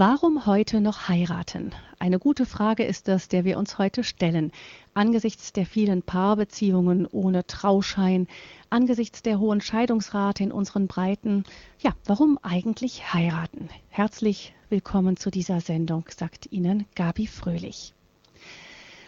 [0.00, 1.72] Warum heute noch heiraten?
[1.98, 4.52] Eine gute Frage ist das, der wir uns heute stellen.
[4.94, 8.28] Angesichts der vielen Paarbeziehungen ohne Trauschein,
[8.70, 11.42] angesichts der hohen Scheidungsrate in unseren Breiten.
[11.80, 13.70] Ja, warum eigentlich heiraten?
[13.88, 17.92] Herzlich willkommen zu dieser Sendung, sagt Ihnen Gabi Fröhlich.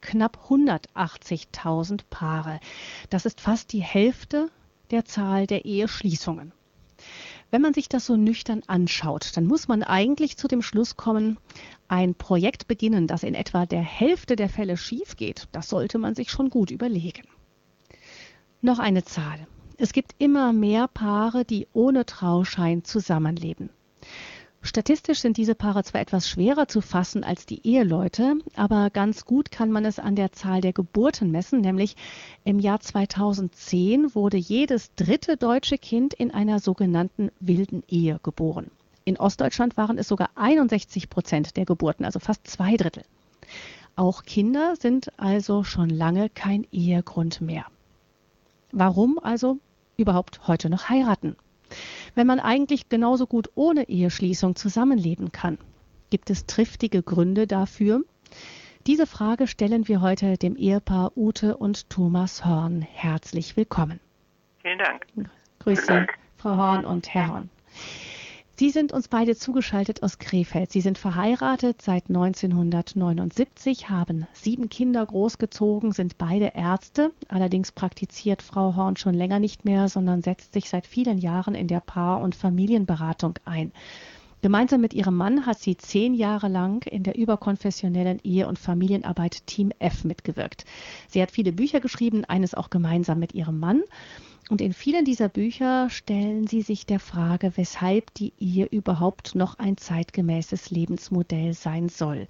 [0.00, 2.60] knapp 180.000 Paare.
[3.10, 4.50] Das ist fast die Hälfte
[4.90, 6.52] der Zahl der Eheschließungen.
[7.50, 11.38] Wenn man sich das so nüchtern anschaut, dann muss man eigentlich zu dem Schluss kommen,
[11.88, 16.14] ein Projekt beginnen, das in etwa der Hälfte der Fälle schief geht, das sollte man
[16.14, 17.26] sich schon gut überlegen.
[18.62, 19.46] Noch eine Zahl.
[19.78, 23.70] Es gibt immer mehr Paare, die ohne Trauschein zusammenleben.
[24.60, 29.50] Statistisch sind diese Paare zwar etwas schwerer zu fassen als die Eheleute, aber ganz gut
[29.50, 31.96] kann man es an der Zahl der Geburten messen, nämlich
[32.44, 38.70] im Jahr 2010 wurde jedes dritte deutsche Kind in einer sogenannten wilden Ehe geboren.
[39.06, 43.04] In Ostdeutschland waren es sogar 61 Prozent der Geburten, also fast zwei Drittel.
[43.96, 47.64] Auch Kinder sind also schon lange kein Ehegrund mehr.
[48.72, 49.58] Warum also
[49.96, 51.36] überhaupt heute noch heiraten?
[52.14, 55.58] wenn man eigentlich genauso gut ohne Eheschließung zusammenleben kann?
[56.10, 58.02] Gibt es triftige Gründe dafür?
[58.86, 62.82] Diese Frage stellen wir heute dem Ehepaar Ute und Thomas Horn.
[62.82, 64.00] Herzlich willkommen.
[64.62, 65.06] Vielen Dank.
[65.60, 67.50] Grüße, Frau Horn und Herr Horn.
[68.60, 70.70] Sie sind uns beide zugeschaltet aus Krefeld.
[70.70, 77.10] Sie sind verheiratet seit 1979, haben sieben Kinder großgezogen, sind beide Ärzte.
[77.28, 81.68] Allerdings praktiziert Frau Horn schon länger nicht mehr, sondern setzt sich seit vielen Jahren in
[81.68, 83.72] der Paar- und Familienberatung ein.
[84.42, 89.46] Gemeinsam mit ihrem Mann hat sie zehn Jahre lang in der überkonfessionellen Ehe- und Familienarbeit
[89.46, 90.66] Team F mitgewirkt.
[91.08, 93.82] Sie hat viele Bücher geschrieben, eines auch gemeinsam mit ihrem Mann.
[94.50, 99.60] Und in vielen dieser Bücher stellen sie sich der Frage, weshalb die Ehe überhaupt noch
[99.60, 102.26] ein zeitgemäßes Lebensmodell sein soll.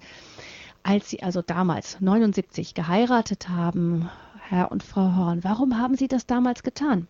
[0.83, 4.07] Als Sie also damals 79 geheiratet haben,
[4.39, 7.07] Herr und Frau Horn, warum haben Sie das damals getan?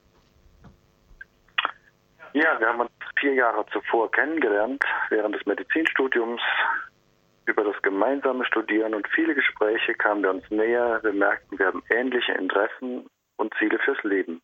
[2.32, 6.42] Ja, wir haben uns vier Jahre zuvor kennengelernt, während des Medizinstudiums.
[7.46, 11.00] Über das gemeinsame Studieren und viele Gespräche kamen wir uns näher.
[11.04, 14.42] Wir merkten, wir haben ähnliche Interessen und Ziele fürs Leben.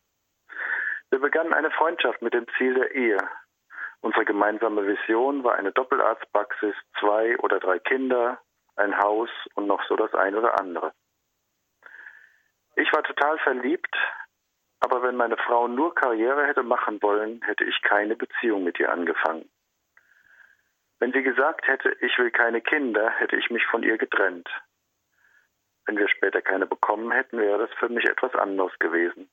[1.10, 3.18] Wir begannen eine Freundschaft mit dem Ziel der Ehe.
[4.00, 8.40] Unsere gemeinsame Vision war eine Doppelarztpraxis, zwei oder drei Kinder,
[8.76, 10.92] ein Haus und noch so das ein oder andere.
[12.76, 13.96] Ich war total verliebt,
[14.80, 18.92] aber wenn meine Frau nur Karriere hätte machen wollen, hätte ich keine Beziehung mit ihr
[18.92, 19.50] angefangen.
[21.00, 24.48] Wenn sie gesagt hätte, ich will keine Kinder, hätte ich mich von ihr getrennt.
[25.86, 29.28] Wenn wir später keine bekommen hätten, wäre das für mich etwas anderes gewesen.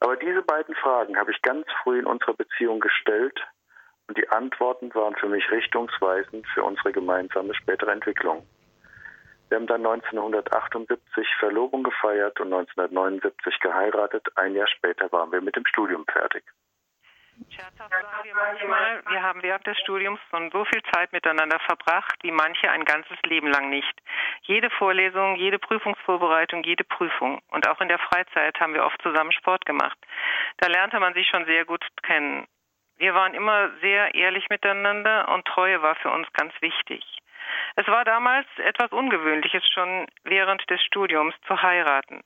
[0.00, 3.40] Aber diese beiden Fragen habe ich ganz früh in unserer Beziehung gestellt
[4.08, 8.46] und die Antworten waren für mich richtungsweisend für unsere gemeinsame spätere Entwicklung.
[9.48, 14.26] Wir haben dann 1978 Verlobung gefeiert und 1979 geheiratet.
[14.34, 16.44] Ein Jahr später waren wir mit dem Studium fertig.
[18.34, 22.84] Manchmal, wir haben während des Studiums schon so viel Zeit miteinander verbracht, wie manche ein
[22.84, 23.92] ganzes Leben lang nicht.
[24.42, 27.40] Jede Vorlesung, jede Prüfungsvorbereitung, jede Prüfung.
[27.48, 29.98] Und auch in der Freizeit haben wir oft zusammen Sport gemacht.
[30.58, 32.46] Da lernte man sich schon sehr gut kennen.
[32.98, 37.04] Wir waren immer sehr ehrlich miteinander und Treue war für uns ganz wichtig.
[37.76, 42.22] Es war damals etwas Ungewöhnliches schon während des Studiums zu heiraten.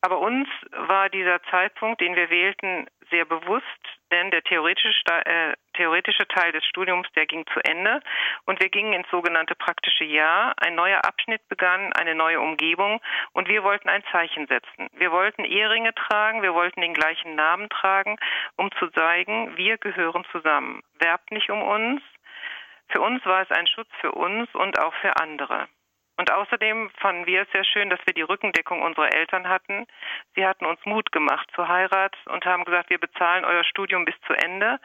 [0.00, 3.64] Aber uns war dieser Zeitpunkt, den wir wählten, sehr bewusst,
[4.12, 4.92] denn der theoretische,
[5.24, 8.00] äh, theoretische Teil des Studiums, der ging zu Ende
[8.44, 10.54] und wir gingen ins sogenannte praktische Jahr.
[10.58, 13.00] Ein neuer Abschnitt begann, eine neue Umgebung
[13.32, 14.88] und wir wollten ein Zeichen setzen.
[14.92, 18.16] Wir wollten Eheringe tragen, wir wollten den gleichen Namen tragen,
[18.56, 20.82] um zu zeigen, wir gehören zusammen.
[21.00, 22.02] Werbt nicht um uns.
[22.90, 25.68] Für uns war es ein Schutz für uns und auch für andere.
[26.18, 29.86] Und außerdem fanden wir es sehr schön, dass wir die Rückendeckung unserer Eltern hatten.
[30.34, 34.16] Sie hatten uns Mut gemacht zur Heirat und haben gesagt, wir bezahlen euer Studium bis
[34.26, 34.80] zu Ende.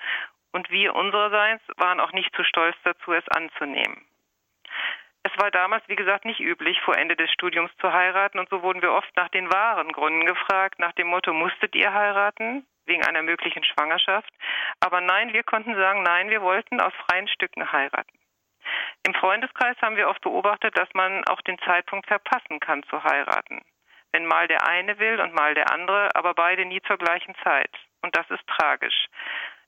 [0.51, 4.05] Und wir unsererseits waren auch nicht zu stolz dazu, es anzunehmen.
[5.23, 8.37] Es war damals, wie gesagt, nicht üblich, vor Ende des Studiums zu heiraten.
[8.37, 11.91] Und so wurden wir oft nach den wahren Gründen gefragt, nach dem Motto, musstet ihr
[11.91, 12.67] heiraten?
[12.85, 14.31] Wegen einer möglichen Schwangerschaft.
[14.81, 18.19] Aber nein, wir konnten sagen, nein, wir wollten aus freien Stücken heiraten.
[19.05, 23.61] Im Freundeskreis haben wir oft beobachtet, dass man auch den Zeitpunkt verpassen kann zu heiraten.
[24.13, 27.71] Wenn mal der eine will und mal der andere, aber beide nie zur gleichen Zeit.
[28.01, 29.07] Und das ist tragisch.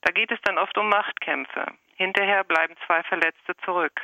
[0.01, 1.65] Da geht es dann oft um Machtkämpfe.
[1.95, 3.99] Hinterher bleiben zwei Verletzte zurück.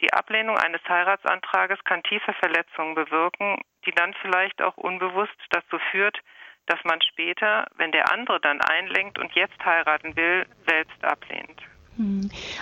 [0.00, 6.18] Die Ablehnung eines Heiratsantrages kann tiefe Verletzungen bewirken, die dann vielleicht auch unbewusst dazu führt,
[6.66, 11.62] dass man später, wenn der andere dann einlenkt und jetzt heiraten will, selbst ablehnt.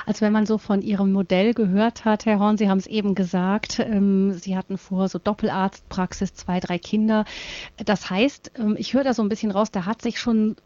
[0.07, 3.15] Also wenn man so von Ihrem Modell gehört hat, Herr Horn, Sie haben es eben
[3.15, 7.25] gesagt, ähm, Sie hatten vor so Doppelarztpraxis, zwei, drei Kinder.
[7.77, 10.57] Das heißt, ähm, ich höre da so ein bisschen raus, da hat sich schon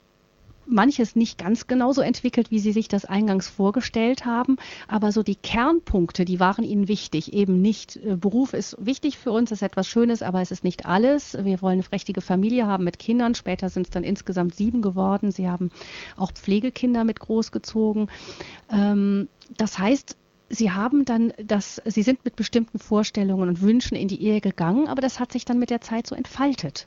[0.67, 4.57] manches nicht ganz genauso entwickelt, wie Sie sich das eingangs vorgestellt haben.
[4.89, 7.33] Aber so die Kernpunkte, die waren Ihnen wichtig.
[7.33, 10.87] Eben nicht, äh, Beruf ist wichtig für uns, ist etwas Schönes, aber es ist nicht
[10.87, 11.37] alles.
[11.43, 13.35] Wir wollen eine prächtige Familie haben mit Kindern.
[13.35, 15.31] Später sind es dann insgesamt sieben geworden.
[15.31, 15.71] Sie haben
[16.17, 18.09] auch Pflegekinder mit großgezogen.
[18.71, 20.17] Ähm, das heißt,
[20.51, 24.89] Sie haben dann das, Sie sind mit bestimmten Vorstellungen und Wünschen in die Ehe gegangen,
[24.89, 26.87] aber das hat sich dann mit der Zeit so entfaltet.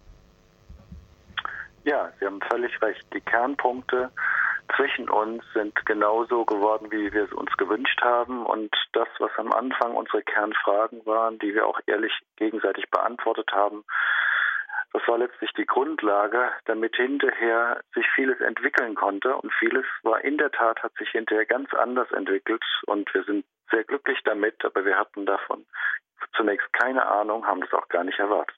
[1.88, 3.02] Ja, Sie haben völlig recht.
[3.14, 4.12] Die Kernpunkte
[4.76, 8.46] zwischen uns sind genauso geworden, wie wir es uns gewünscht haben.
[8.46, 13.86] Und das, was am Anfang unsere Kernfragen waren, die wir auch ehrlich gegenseitig beantwortet haben,
[14.92, 19.38] das war letztlich die Grundlage, damit hinterher sich vieles entwickeln konnte.
[19.38, 22.66] Und vieles war in der Tat, hat sich hinterher ganz anders entwickelt.
[22.86, 25.66] Und wir sind sehr glücklich damit, aber wir hatten davon
[26.36, 28.58] zunächst keine Ahnung, haben das auch gar nicht erwartet.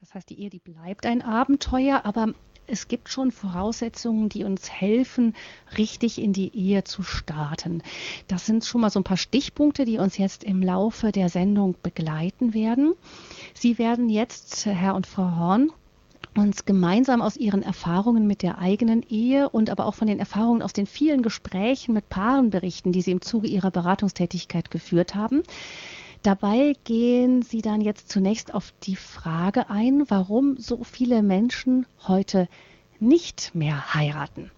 [0.00, 2.28] Das heißt, die Ehe, die bleibt ein Abenteuer, aber
[2.68, 5.34] es gibt schon Voraussetzungen, die uns helfen,
[5.76, 7.82] richtig in die Ehe zu starten.
[8.28, 11.74] Das sind schon mal so ein paar Stichpunkte, die uns jetzt im Laufe der Sendung
[11.82, 12.94] begleiten werden.
[13.54, 15.72] Sie werden jetzt, Herr und Frau Horn,
[16.36, 20.62] uns gemeinsam aus Ihren Erfahrungen mit der eigenen Ehe und aber auch von den Erfahrungen
[20.62, 25.42] aus den vielen Gesprächen mit Paaren berichten, die Sie im Zuge Ihrer Beratungstätigkeit geführt haben.
[26.22, 32.48] Dabei gehen Sie dann jetzt zunächst auf die Frage ein, warum so viele Menschen heute
[32.98, 34.50] nicht mehr heiraten.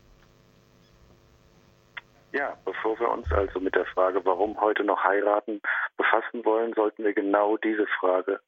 [2.32, 5.60] Ja, bevor wir uns also mit der Frage, warum heute noch heiraten,
[5.96, 8.40] befassen wollen, sollten wir genau diese Frage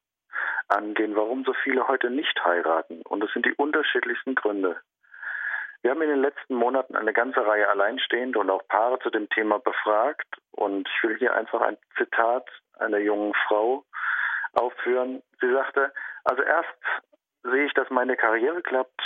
[0.69, 3.01] angehen, warum so viele heute nicht heiraten.
[3.03, 4.77] Und es sind die unterschiedlichsten Gründe.
[5.81, 9.29] Wir haben in den letzten Monaten eine ganze Reihe Alleinstehende und auch Paare zu dem
[9.29, 10.27] Thema befragt.
[10.51, 12.49] Und ich will hier einfach ein Zitat
[12.79, 13.85] einer jungen Frau
[14.53, 15.21] aufführen.
[15.41, 15.91] Sie sagte,
[16.23, 16.69] also erst
[17.43, 19.01] sehe ich, dass meine Karriere klappt,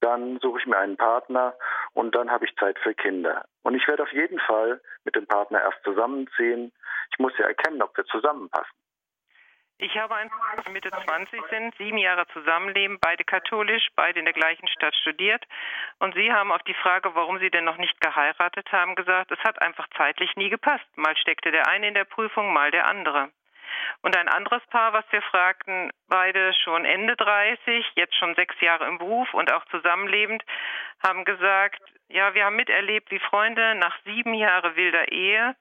[0.00, 1.54] dann suche ich mir einen Partner
[1.94, 3.44] und dann habe ich Zeit für Kinder.
[3.62, 6.72] Und ich werde auf jeden Fall mit dem Partner erst zusammenziehen.
[7.12, 8.76] Ich muss ja erkennen, ob wir zusammenpassen.
[9.78, 10.30] Ich habe einen
[10.70, 15.44] Mitte 20 sind, sieben Jahre zusammenleben, beide katholisch, beide in der gleichen Stadt studiert.
[15.98, 19.40] Und Sie haben auf die Frage, warum Sie denn noch nicht geheiratet haben, gesagt, es
[19.40, 20.86] hat einfach zeitlich nie gepasst.
[20.96, 23.30] Mal steckte der eine in der Prüfung, mal der andere.
[24.02, 28.86] Und ein anderes Paar, was wir fragten, beide schon Ende 30, jetzt schon sechs Jahre
[28.86, 30.44] im Beruf und auch zusammenlebend,
[31.04, 35.56] haben gesagt, ja, wir haben miterlebt, wie Freunde nach sieben Jahren wilder Ehe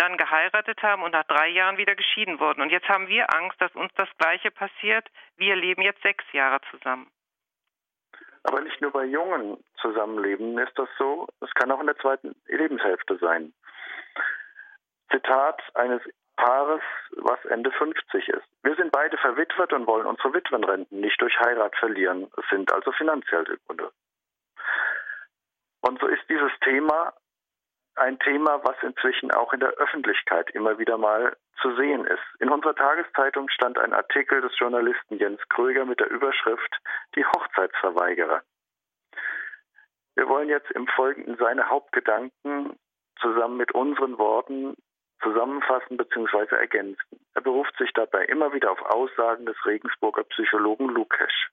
[0.00, 2.62] dann geheiratet haben und nach drei Jahren wieder geschieden wurden.
[2.62, 5.06] Und jetzt haben wir Angst, dass uns das Gleiche passiert.
[5.36, 7.10] Wir leben jetzt sechs Jahre zusammen.
[8.44, 12.34] Aber nicht nur bei jungen Zusammenleben ist das so, es kann auch in der zweiten
[12.46, 13.52] Lebenshälfte sein.
[15.10, 16.00] Zitat eines
[16.36, 16.80] Paares,
[17.16, 18.46] was Ende 50 ist.
[18.62, 22.30] Wir sind beide verwitwet und wollen unsere Witwenrenten nicht durch Heirat verlieren.
[22.38, 23.90] Es sind also finanzielle Gründe.
[25.82, 27.12] Und so ist dieses Thema
[28.00, 32.22] ein Thema, was inzwischen auch in der Öffentlichkeit immer wieder mal zu sehen ist.
[32.40, 36.78] In unserer Tageszeitung stand ein Artikel des Journalisten Jens Kröger mit der Überschrift
[37.14, 38.42] Die Hochzeitsverweigerer.
[40.16, 42.78] Wir wollen jetzt im Folgenden seine Hauptgedanken
[43.20, 44.74] zusammen mit unseren Worten
[45.22, 46.56] zusammenfassen bzw.
[46.56, 47.20] ergänzen.
[47.34, 51.50] Er beruft sich dabei immer wieder auf Aussagen des Regensburger Psychologen Lukesch.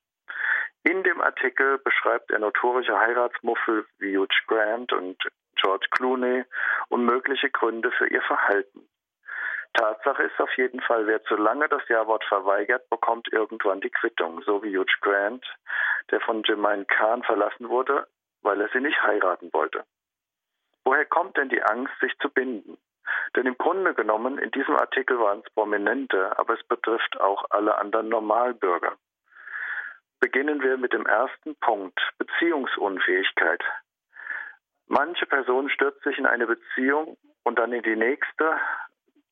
[0.84, 5.22] In dem Artikel beschreibt er notorische Heiratsmuffel wie Hugh Grant und
[5.62, 6.46] George Clooney
[6.90, 8.88] und mögliche Gründe für ihr Verhalten.
[9.74, 14.42] Tatsache ist auf jeden Fall, wer zu lange das Ja-Wort verweigert, bekommt irgendwann die Quittung,
[14.42, 15.46] so wie Hugh Grant,
[16.10, 18.08] der von Jermaine Kahn verlassen wurde,
[18.42, 19.84] weil er sie nicht heiraten wollte.
[20.84, 22.78] Woher kommt denn die Angst, sich zu binden?
[23.36, 27.78] Denn im Grunde genommen, in diesem Artikel waren es Prominente, aber es betrifft auch alle
[27.78, 28.94] anderen Normalbürger.
[30.20, 33.64] Beginnen wir mit dem ersten Punkt, Beziehungsunfähigkeit.
[34.88, 38.58] Manche Personen stürzen sich in eine Beziehung und dann in die nächste.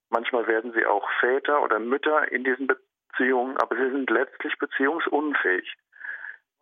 [0.09, 5.73] Manchmal werden sie auch Väter oder Mütter in diesen Beziehungen, aber sie sind letztlich beziehungsunfähig.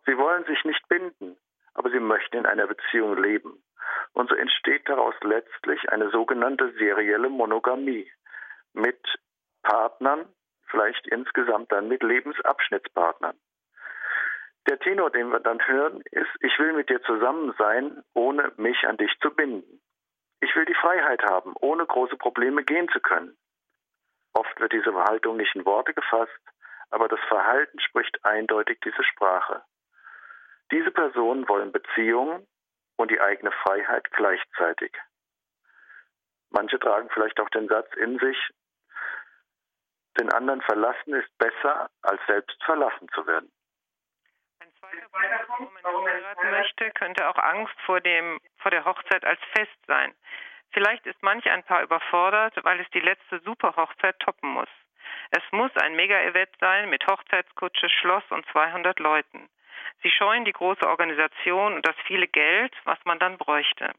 [0.06, 1.36] Sie wollen sich nicht binden,
[1.74, 3.62] aber sie möchten in einer Beziehung leben.
[4.12, 8.10] Und so entsteht daraus letztlich eine sogenannte serielle Monogamie
[8.72, 9.00] mit
[9.62, 10.26] Partnern,
[10.68, 13.36] vielleicht insgesamt dann mit Lebensabschnittspartnern.
[14.66, 18.86] Der Tenor, den wir dann hören, ist, ich will mit dir zusammen sein, ohne mich
[18.86, 19.80] an dich zu binden.
[20.40, 23.36] Ich will die Freiheit haben, ohne große Probleme gehen zu können.
[24.32, 26.32] Oft wird diese Haltung nicht in Worte gefasst,
[26.90, 29.62] aber das Verhalten spricht eindeutig diese Sprache.
[30.70, 32.46] Diese Personen wollen Beziehungen
[32.96, 34.92] und die eigene Freiheit gleichzeitig.
[36.50, 38.38] Manche tragen vielleicht auch den Satz in sich,
[40.18, 43.50] den anderen verlassen ist besser, als selbst verlassen zu werden.
[44.64, 49.22] Ein zweiter Punkt, warum man heiraten möchte, könnte auch Angst vor, dem, vor der Hochzeit
[49.22, 50.14] als Fest sein.
[50.70, 54.68] Vielleicht ist manch ein Paar überfordert, weil es die letzte Superhochzeit toppen muss.
[55.32, 59.50] Es muss ein Mega-Event sein mit Hochzeitskutsche, Schloss und 200 Leuten.
[60.02, 63.92] Sie scheuen die große Organisation und das viele Geld, was man dann bräuchte.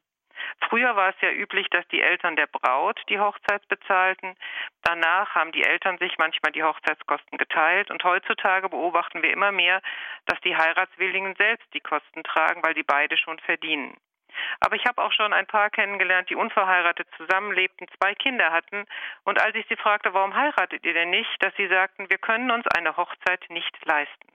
[0.70, 4.36] Früher war es ja üblich, dass die Eltern der Braut die Hochzeit bezahlten.
[4.84, 7.92] Danach haben die Eltern sich manchmal die Hochzeitskosten geteilt.
[7.92, 9.82] Und heutzutage beobachten wir immer mehr,
[10.26, 13.98] dass die Heiratswilligen selbst die Kosten tragen, weil sie beide schon verdienen.
[14.60, 18.86] Aber ich habe auch schon ein paar kennengelernt, die unverheiratet zusammenlebten, zwei Kinder hatten.
[19.24, 22.52] Und als ich sie fragte, warum heiratet ihr denn nicht, dass sie sagten, wir können
[22.52, 24.35] uns eine Hochzeit nicht leisten.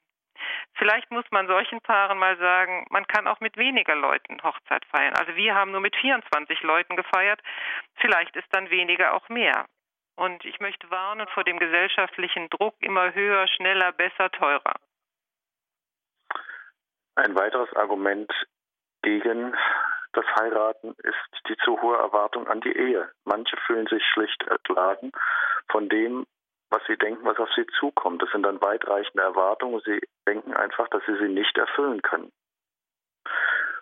[0.75, 5.15] Vielleicht muss man solchen Paaren mal sagen, man kann auch mit weniger Leuten Hochzeit feiern.
[5.15, 7.41] Also wir haben nur mit 24 Leuten gefeiert.
[7.97, 9.67] Vielleicht ist dann weniger auch mehr.
[10.17, 14.75] Und ich möchte warnen vor dem gesellschaftlichen Druck immer höher, schneller, besser, teurer.
[17.17, 18.31] Ein weiteres Argument
[19.03, 19.55] gegen
[20.13, 23.11] das Heiraten ist die zu hohe Erwartung an die Ehe.
[23.25, 25.13] Manche fühlen sich schlicht erschlagen
[25.71, 26.27] von dem,
[26.71, 28.23] was sie denken, was auf sie zukommt.
[28.23, 29.81] Das sind dann weitreichende Erwartungen.
[29.85, 32.33] Sie denken einfach, dass sie sie nicht erfüllen können.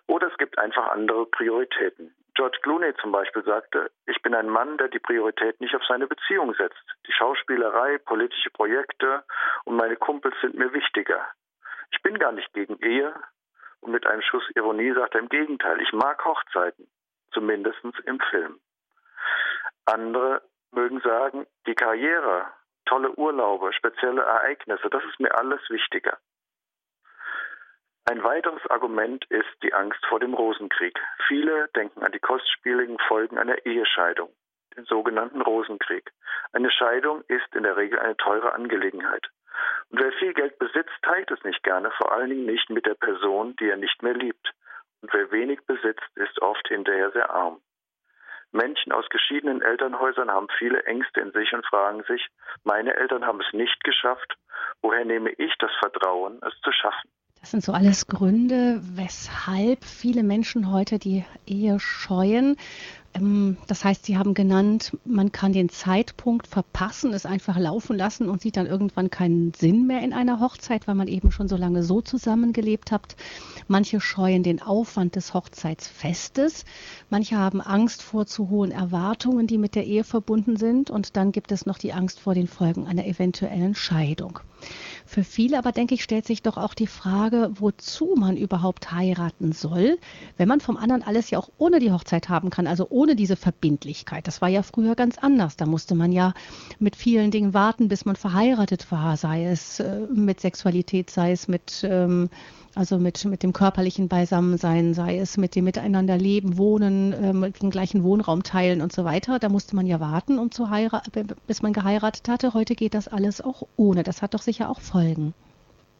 [0.07, 2.15] Oder es gibt einfach andere Prioritäten.
[2.33, 6.07] George Clooney zum Beispiel sagte, ich bin ein Mann, der die Priorität nicht auf seine
[6.07, 6.83] Beziehung setzt.
[7.05, 9.23] Die Schauspielerei, politische Projekte
[9.65, 11.27] und meine Kumpels sind mir wichtiger.
[11.91, 13.13] Ich bin gar nicht gegen Ehe.
[13.81, 16.89] Und mit einem Schuss Ironie sagt er im Gegenteil, ich mag Hochzeiten,
[17.31, 18.59] zumindest im Film.
[19.85, 20.41] Andere
[20.71, 22.47] mögen sagen, die Karriere
[22.85, 26.17] tolle Urlaube, spezielle Ereignisse, das ist mir alles wichtiger.
[28.09, 30.99] Ein weiteres Argument ist die Angst vor dem Rosenkrieg.
[31.27, 34.33] Viele denken an die kostspieligen Folgen einer Ehescheidung,
[34.75, 36.11] den sogenannten Rosenkrieg.
[36.51, 39.27] Eine Scheidung ist in der Regel eine teure Angelegenheit.
[39.89, 42.95] Und wer viel Geld besitzt, teilt es nicht gerne, vor allen Dingen nicht mit der
[42.95, 44.53] Person, die er nicht mehr liebt.
[45.01, 47.61] Und wer wenig besitzt, ist oft hinterher sehr arm.
[48.51, 52.27] Menschen aus geschiedenen Elternhäusern haben viele Ängste in sich und fragen sich,
[52.63, 54.37] meine Eltern haben es nicht geschafft,
[54.81, 57.09] woher nehme ich das Vertrauen, es zu schaffen?
[57.39, 62.57] Das sind so alles Gründe, weshalb viele Menschen heute die Ehe scheuen.
[63.13, 68.29] Ähm, das heißt, Sie haben genannt, man kann den Zeitpunkt verpassen, es einfach laufen lassen
[68.29, 71.55] und sieht dann irgendwann keinen Sinn mehr in einer Hochzeit, weil man eben schon so
[71.55, 73.15] lange so zusammengelebt hat.
[73.67, 76.65] Manche scheuen den Aufwand des Hochzeitsfestes.
[77.09, 80.89] Manche haben Angst vor zu hohen Erwartungen, die mit der Ehe verbunden sind.
[80.89, 84.39] Und dann gibt es noch die Angst vor den Folgen einer eventuellen Scheidung.
[85.09, 89.53] Für viele aber, denke ich, stellt sich doch auch die Frage, wozu man überhaupt heiraten
[89.53, 89.97] soll,
[90.37, 93.35] wenn man vom anderen alles ja auch ohne die Hochzeit haben kann, also ohne diese
[93.35, 94.27] Verbindlichkeit.
[94.27, 95.57] Das war ja früher ganz anders.
[95.57, 96.35] Da musste man ja
[96.77, 101.47] mit vielen Dingen warten, bis man verheiratet war, sei es äh, mit Sexualität, sei es
[101.47, 102.29] mit ähm,
[102.79, 107.71] also mit, mit dem körperlichen Beisammensein, sei es mit dem Miteinander leben, wohnen, ähm, den
[107.71, 109.37] gleichen Wohnraum teilen und so weiter.
[109.37, 110.69] Da musste man ja warten, um zu
[111.45, 112.53] bis man geheiratet hatte.
[112.53, 114.03] Heute geht das alles auch ohne.
[114.03, 115.33] Das hat doch sicher auch Folgen.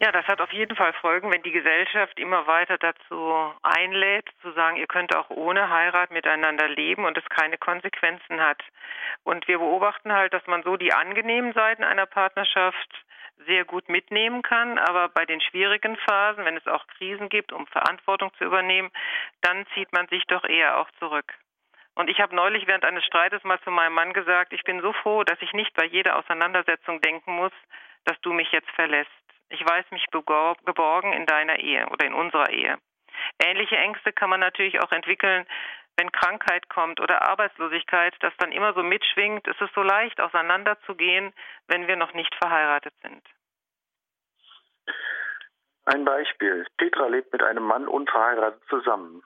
[0.01, 4.53] Ja, das hat auf jeden Fall Folgen, wenn die Gesellschaft immer weiter dazu einlädt, zu
[4.53, 8.63] sagen, ihr könnt auch ohne Heirat miteinander leben und es keine Konsequenzen hat.
[9.25, 13.05] Und wir beobachten halt, dass man so die angenehmen Seiten einer Partnerschaft
[13.46, 14.77] sehr gut mitnehmen kann.
[14.77, 18.91] Aber bei den schwierigen Phasen, wenn es auch Krisen gibt, um Verantwortung zu übernehmen,
[19.41, 21.34] dann zieht man sich doch eher auch zurück.
[21.96, 24.93] Und ich habe neulich während eines Streites mal zu meinem Mann gesagt, ich bin so
[24.93, 27.51] froh, dass ich nicht bei jeder Auseinandersetzung denken muss,
[28.05, 29.10] dass du mich jetzt verlässt.
[29.50, 32.77] Ich weiß mich geborgen in deiner Ehe oder in unserer Ehe.
[33.43, 35.46] Ähnliche Ängste kann man natürlich auch entwickeln,
[36.00, 41.34] wenn Krankheit kommt oder Arbeitslosigkeit, das dann immer so mitschwingt, ist es so leicht auseinanderzugehen,
[41.68, 43.22] wenn wir noch nicht verheiratet sind.
[45.84, 46.65] Ein Beispiel.
[46.77, 49.24] Petra lebt mit einem Mann unverheiratet zusammen.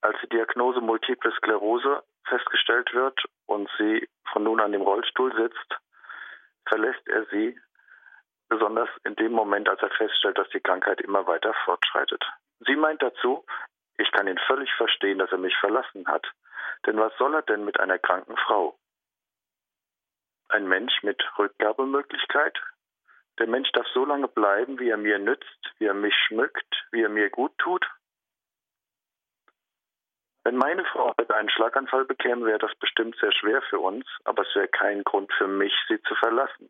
[0.00, 5.78] Als die Diagnose Multiple Sklerose festgestellt wird und sie von nun an im Rollstuhl sitzt,
[6.66, 7.56] verlässt er sie,
[8.48, 12.24] besonders in dem Moment, als er feststellt, dass die Krankheit immer weiter fortschreitet.
[12.66, 13.44] Sie meint dazu,
[14.00, 16.26] ich kann ihn völlig verstehen, dass er mich verlassen hat.
[16.86, 18.78] Denn was soll er denn mit einer kranken Frau?
[20.48, 22.58] Ein Mensch mit Rückgabemöglichkeit,
[23.38, 27.02] Der Mensch darf so lange bleiben, wie er mir nützt, wie er mich schmückt, wie
[27.02, 27.86] er mir gut tut.
[30.44, 34.42] Wenn meine Frau heute einen Schlaganfall bekäme, wäre das bestimmt sehr schwer für uns, aber
[34.42, 36.68] es wäre kein Grund für mich, sie zu verlassen.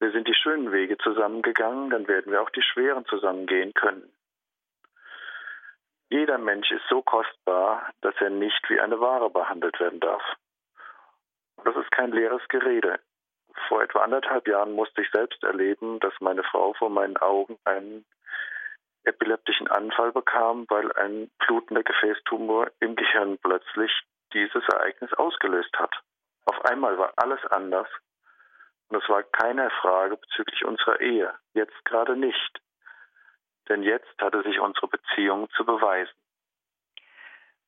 [0.00, 4.10] Wir sind die schönen Wege zusammengegangen, dann werden wir auch die schweren zusammengehen können.
[6.10, 10.22] Jeder Mensch ist so kostbar, dass er nicht wie eine Ware behandelt werden darf.
[11.64, 13.00] Das ist kein leeres Gerede.
[13.68, 18.04] Vor etwa anderthalb Jahren musste ich selbst erleben, dass meine Frau vor meinen Augen einen
[19.04, 23.92] epileptischen Anfall bekam, weil ein blutender Gefäßtumor im Gehirn plötzlich
[24.32, 25.94] dieses Ereignis ausgelöst hat.
[26.46, 27.88] Auf einmal war alles anders
[28.88, 32.60] und es war keine Frage bezüglich unserer Ehe, jetzt gerade nicht.
[33.68, 36.12] Denn jetzt hatte sich unsere Beziehung zu beweisen.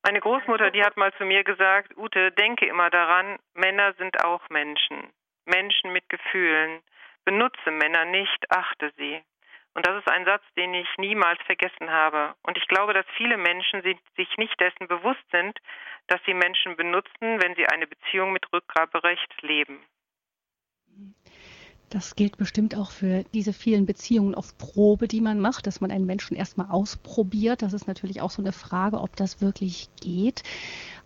[0.02, 4.48] Meine Großmutter, die hat mal zu mir gesagt, Ute, denke immer daran, Männer sind auch
[4.50, 5.10] Menschen.
[5.46, 6.82] Menschen mit Gefühlen.
[7.24, 9.20] Benutze Männer nicht, achte sie.
[9.74, 12.34] Und das ist ein Satz, den ich niemals vergessen habe.
[12.44, 15.58] Und ich glaube, dass viele Menschen sich nicht dessen bewusst sind,
[16.06, 19.84] dass sie Menschen benutzen, wenn sie eine Beziehung mit Rückgaberecht leben.
[21.88, 25.90] Das gilt bestimmt auch für diese vielen Beziehungen auf Probe, die man macht, dass man
[25.90, 27.62] einen Menschen erstmal ausprobiert.
[27.62, 30.43] Das ist natürlich auch so eine Frage, ob das wirklich geht.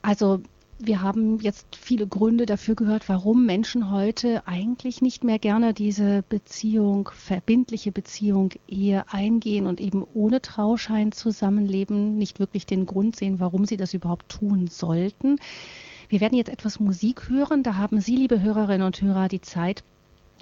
[0.01, 0.41] Also
[0.83, 6.25] wir haben jetzt viele Gründe dafür gehört, warum Menschen heute eigentlich nicht mehr gerne diese
[6.27, 13.41] Beziehung, verbindliche Beziehung, Ehe eingehen und eben ohne Trauschein zusammenleben, nicht wirklich den Grund sehen,
[13.41, 15.37] warum sie das überhaupt tun sollten.
[16.09, 17.63] Wir werden jetzt etwas Musik hören.
[17.63, 19.85] Da haben Sie, liebe Hörerinnen und Hörer, die Zeit,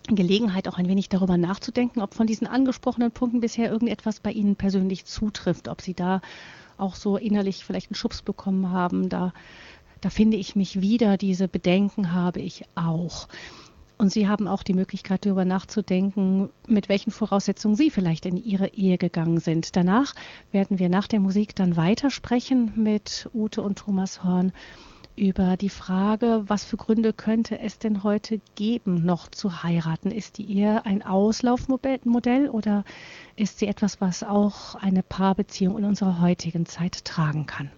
[0.06, 4.56] Gelegenheit, auch ein wenig darüber nachzudenken, ob von diesen angesprochenen Punkten bisher irgendetwas bei Ihnen
[4.56, 6.20] persönlich zutrifft, ob Sie da
[6.76, 9.32] auch so innerlich vielleicht einen Schubs bekommen haben, da
[10.00, 13.28] da finde ich mich wieder, diese Bedenken habe ich auch.
[13.96, 18.68] Und Sie haben auch die Möglichkeit, darüber nachzudenken, mit welchen Voraussetzungen Sie vielleicht in Ihre
[18.68, 19.74] Ehe gegangen sind.
[19.74, 20.14] Danach
[20.52, 24.52] werden wir nach der Musik dann weitersprechen mit Ute und Thomas Horn
[25.18, 30.10] über die Frage, was für Gründe könnte es denn heute geben, noch zu heiraten?
[30.10, 32.84] Ist die Ehe ein Auslaufmodell oder
[33.36, 37.70] ist sie etwas, was auch eine Paarbeziehung in unserer heutigen Zeit tragen kann?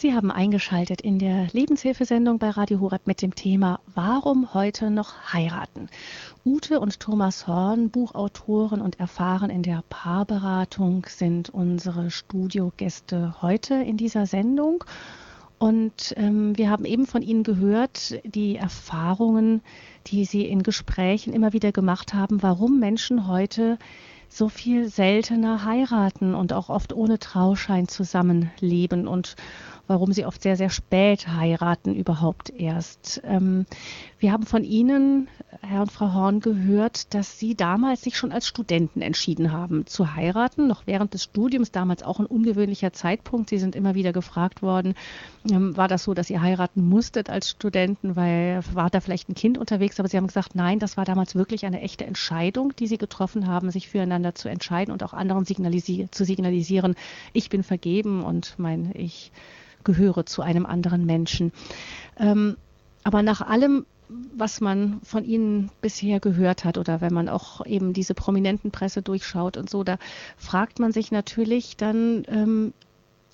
[0.00, 5.32] Sie haben eingeschaltet in der Lebenshilfesendung bei Radio Horeb mit dem Thema Warum heute noch
[5.32, 5.88] heiraten?
[6.46, 13.96] Ute und Thomas Horn, Buchautoren und erfahren in der Paarberatung, sind unsere Studiogäste heute in
[13.96, 14.84] dieser Sendung.
[15.58, 19.62] Und ähm, wir haben eben von Ihnen gehört, die Erfahrungen,
[20.06, 23.80] die Sie in Gesprächen immer wieder gemacht haben, warum Menschen heute
[24.28, 29.36] so viel seltener heiraten und auch oft ohne Trauschein zusammenleben und
[29.88, 33.20] warum sie oft sehr, sehr spät heiraten überhaupt erst.
[33.24, 33.66] Ähm,
[34.20, 35.28] wir haben von Ihnen,
[35.62, 40.14] Herr und Frau Horn, gehört, dass Sie damals sich schon als Studenten entschieden haben zu
[40.14, 43.48] heiraten, noch während des Studiums, damals auch ein ungewöhnlicher Zeitpunkt.
[43.48, 44.94] Sie sind immer wieder gefragt worden,
[45.50, 49.34] ähm, war das so, dass ihr heiraten musstet als Studenten, weil war da vielleicht ein
[49.34, 49.98] Kind unterwegs?
[49.98, 53.46] Aber Sie haben gesagt, nein, das war damals wirklich eine echte Entscheidung, die Sie getroffen
[53.46, 56.94] haben, sich füreinander zu entscheiden und auch anderen signalisi zu signalisieren,
[57.32, 59.32] ich bin vergeben und mein Ich
[59.88, 61.52] gehöre zu einem anderen Menschen.
[62.20, 62.56] Ähm,
[63.04, 63.86] aber nach allem,
[64.36, 69.00] was man von ihnen bisher gehört hat oder wenn man auch eben diese prominenten Presse
[69.02, 69.96] durchschaut und so, da
[70.36, 72.74] fragt man sich natürlich dann, ähm,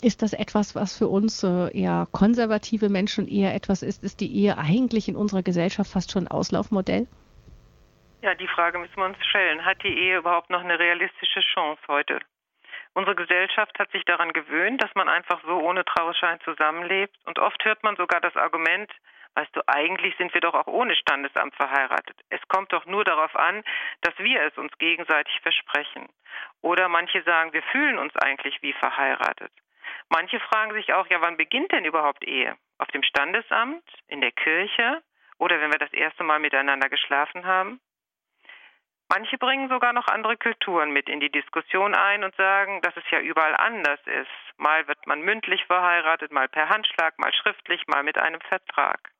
[0.01, 4.05] ist das etwas, was für uns äh, eher konservative Menschen eher etwas ist?
[4.05, 7.07] Ist die Ehe eigentlich in unserer Gesellschaft fast schon Auslaufmodell?
[8.23, 9.64] Ja, die Frage müssen wir uns stellen.
[9.64, 12.21] Hat die Ehe überhaupt noch eine realistische Chance heute?
[12.95, 17.17] Unsere Gesellschaft hat sich daran gewöhnt, dass man einfach so ohne Trauschein zusammenlebt.
[17.25, 18.91] Und oft hört man sogar das Argument,
[19.35, 22.17] weißt du, eigentlich sind wir doch auch ohne Standesamt verheiratet.
[22.31, 23.65] Es kommt doch nur darauf an,
[24.03, 26.09] dass wir es uns gegenseitig versprechen.
[26.63, 29.53] Oder manche sagen, wir fühlen uns eigentlich wie verheiratet.
[30.09, 32.57] Manche fragen sich auch, ja, wann beginnt denn überhaupt Ehe?
[32.79, 35.03] Auf dem Standesamt, in der Kirche
[35.39, 37.81] oder wenn wir das erste Mal miteinander geschlafen haben?
[39.09, 43.05] Manche bringen sogar noch andere Kulturen mit in die Diskussion ein und sagen, dass es
[43.11, 44.31] ja überall anders ist.
[44.59, 49.11] Mal wird man mündlich verheiratet, mal per Handschlag, mal schriftlich, mal mit einem Vertrag.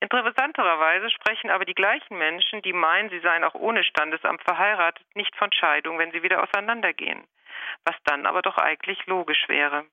[0.00, 5.36] Interessanterweise sprechen aber die gleichen Menschen, die meinen, sie seien auch ohne Standesamt verheiratet, nicht
[5.36, 7.24] von Scheidung, wenn sie wieder auseinandergehen.
[7.84, 9.84] Was dann aber doch eigentlich logisch wäre.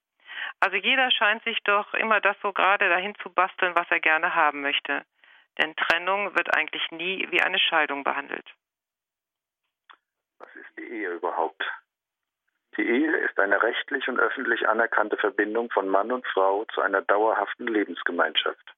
[0.60, 4.34] Also jeder scheint sich doch immer das so gerade dahin zu basteln, was er gerne
[4.34, 5.06] haben möchte.
[5.58, 8.46] Denn Trennung wird eigentlich nie wie eine Scheidung behandelt.
[10.40, 11.64] Was ist die Ehe überhaupt?
[12.78, 17.02] Die Ehe ist eine rechtlich und öffentlich anerkannte Verbindung von Mann und Frau zu einer
[17.02, 18.74] dauerhaften Lebensgemeinschaft.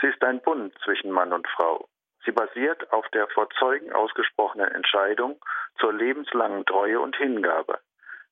[0.00, 1.88] Sie ist ein Bund zwischen Mann und Frau.
[2.24, 5.38] Sie basiert auf der vor Zeugen ausgesprochenen Entscheidung
[5.78, 7.78] zur lebenslangen Treue und Hingabe.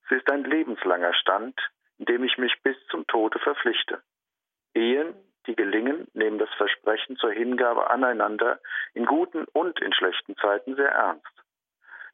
[0.09, 1.59] Sie ist ein lebenslanger Stand,
[1.98, 4.03] in dem ich mich bis zum Tode verpflichte.
[4.74, 5.14] Ehen,
[5.46, 8.59] die gelingen, nehmen das Versprechen zur Hingabe aneinander
[8.94, 11.44] in guten und in schlechten Zeiten sehr ernst.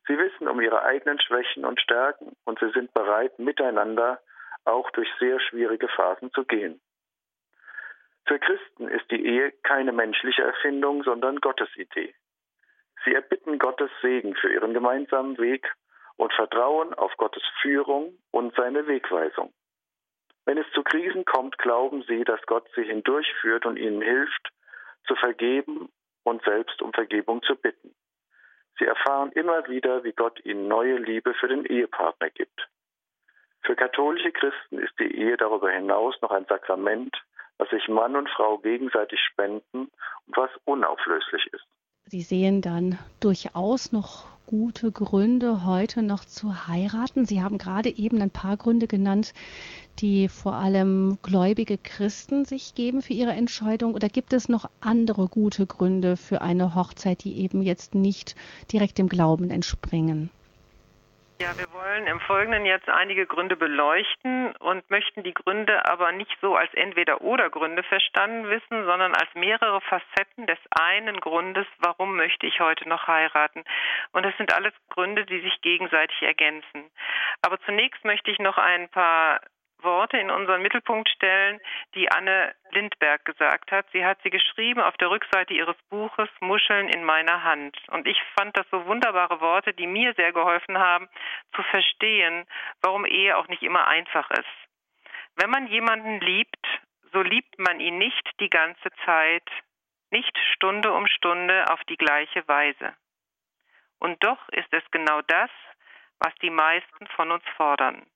[0.07, 4.21] Sie wissen um ihre eigenen Schwächen und Stärken und sie sind bereit, miteinander
[4.65, 6.81] auch durch sehr schwierige Phasen zu gehen.
[8.27, 12.15] Für Christen ist die Ehe keine menschliche Erfindung, sondern Gottes Idee.
[13.05, 15.67] Sie erbitten Gottes Segen für ihren gemeinsamen Weg
[16.17, 19.53] und vertrauen auf Gottes Führung und seine Wegweisung.
[20.45, 24.51] Wenn es zu Krisen kommt, glauben sie, dass Gott sie hindurchführt und ihnen hilft,
[25.07, 25.89] zu vergeben
[26.25, 27.95] und selbst um Vergebung zu bitten.
[28.81, 32.67] Sie erfahren immer wieder, wie Gott ihnen neue Liebe für den Ehepartner gibt.
[33.61, 37.15] Für katholische Christen ist die Ehe darüber hinaus noch ein Sakrament,
[37.59, 39.91] was sich Mann und Frau gegenseitig spenden
[40.27, 41.67] und was unauflöslich ist.
[42.07, 47.27] Sie sehen dann durchaus noch gute Gründe, heute noch zu heiraten.
[47.27, 49.35] Sie haben gerade eben ein paar Gründe genannt,
[50.01, 53.95] die vor allem gläubige Christen sich geben für ihre Entscheidung?
[53.95, 58.35] Oder gibt es noch andere gute Gründe für eine Hochzeit, die eben jetzt nicht
[58.73, 60.31] direkt dem Glauben entspringen?
[61.41, 66.37] Ja, wir wollen im Folgenden jetzt einige Gründe beleuchten und möchten die Gründe aber nicht
[66.43, 72.61] so als Entweder-Oder-Gründe verstanden wissen, sondern als mehrere Facetten des einen Grundes, warum möchte ich
[72.61, 73.65] heute noch heiraten.
[74.13, 76.91] Und das sind alles Gründe, die sich gegenseitig ergänzen.
[77.41, 79.41] Aber zunächst möchte ich noch ein paar
[79.83, 81.61] Worte in unseren Mittelpunkt stellen,
[81.95, 83.87] die Anne Lindberg gesagt hat.
[83.93, 87.77] Sie hat sie geschrieben auf der Rückseite ihres Buches Muscheln in meiner Hand.
[87.89, 91.09] Und ich fand das so wunderbare Worte, die mir sehr geholfen haben,
[91.55, 92.47] zu verstehen,
[92.83, 94.47] warum Ehe auch nicht immer einfach ist.
[95.37, 96.67] Wenn man jemanden liebt,
[97.13, 99.49] so liebt man ihn nicht die ganze Zeit,
[100.11, 102.95] nicht Stunde um Stunde auf die gleiche Weise.
[103.99, 105.51] Und doch ist es genau das,
[106.19, 108.07] was die meisten von uns fordern.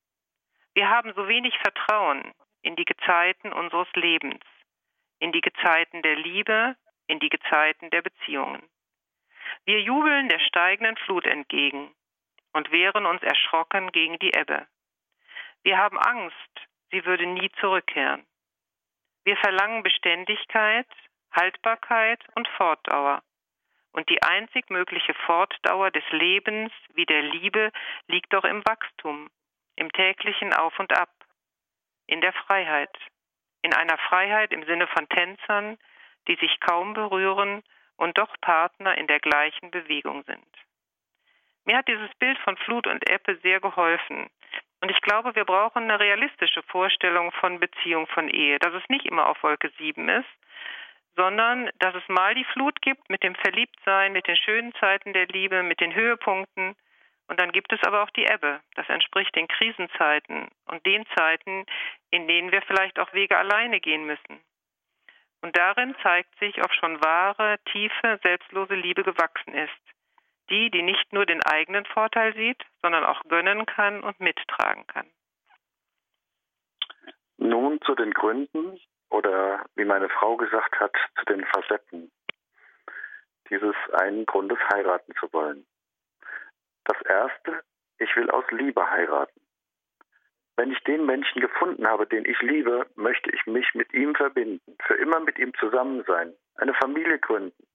[0.75, 4.43] Wir haben so wenig Vertrauen in die Gezeiten unseres Lebens,
[5.21, 8.69] in die Gezeiten der Liebe, in die Gezeiten der Beziehungen.
[9.67, 11.95] Wir jubeln der steigenden Flut entgegen
[12.53, 14.67] und wehren uns erschrocken gegen die Ebbe.
[15.63, 16.35] Wir haben Angst,
[16.91, 18.27] sie würde nie zurückkehren.
[19.23, 20.89] Wir verlangen Beständigkeit,
[21.31, 23.23] Haltbarkeit und Fortdauer.
[23.93, 27.71] Und die einzig mögliche Fortdauer des Lebens wie der Liebe
[28.09, 29.31] liegt doch im Wachstum,
[29.77, 31.11] im täglichen Auf und Ab,
[32.07, 32.97] in der Freiheit,
[33.63, 35.79] in einer Freiheit im Sinne von Tänzern,
[36.29, 37.63] die sich kaum berühren
[37.97, 40.47] und doch Partner in der gleichen Bewegung sind.
[41.65, 44.29] Mir hat dieses Bild von Flut und Ebbe sehr geholfen.
[44.81, 49.07] Und ich glaube, wir brauchen eine realistische Vorstellung von Beziehung, von Ehe, dass es nicht
[49.07, 50.29] immer auf Wolke 7 ist,
[51.17, 55.27] sondern dass es mal die Flut gibt mit dem Verliebtsein, mit den schönen Zeiten der
[55.29, 56.77] Liebe, mit den Höhepunkten
[57.29, 58.61] und dann gibt es aber auch die Ebbe.
[58.75, 61.65] Das entspricht den Krisenzeiten und den Zeiten,
[62.11, 64.41] in denen wir vielleicht auch Wege alleine gehen müssen.
[65.41, 69.73] Und darin zeigt sich, ob schon wahre, tiefe, selbstlose Liebe gewachsen ist.
[70.51, 75.07] Die, die nicht nur den eigenen Vorteil sieht, sondern auch gönnen kann und mittragen kann.
[77.39, 78.79] Nun zu den Gründen
[79.11, 82.11] oder wie meine Frau gesagt hat, zu den Facetten
[83.51, 85.67] dieses einen Grundes heiraten zu wollen.
[86.85, 87.63] Das erste,
[87.99, 89.41] ich will aus Liebe heiraten.
[90.57, 94.77] Wenn ich den Menschen gefunden habe, den ich liebe, möchte ich mich mit ihm verbinden,
[94.87, 97.67] für immer mit ihm zusammen sein, eine Familie gründen.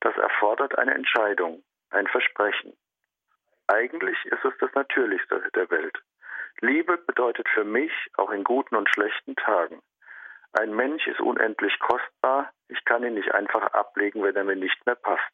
[0.00, 2.76] Das erfordert eine Entscheidung, ein Versprechen.
[3.68, 5.98] Eigentlich ist es das Natürlichste der Welt.
[6.60, 9.80] Liebe bedeutet für mich auch in guten und schlechten Tagen.
[10.52, 14.84] Ein Mensch ist unendlich kostbar, ich kann ihn nicht einfach ablegen, wenn er mir nicht
[14.86, 15.32] mehr passt.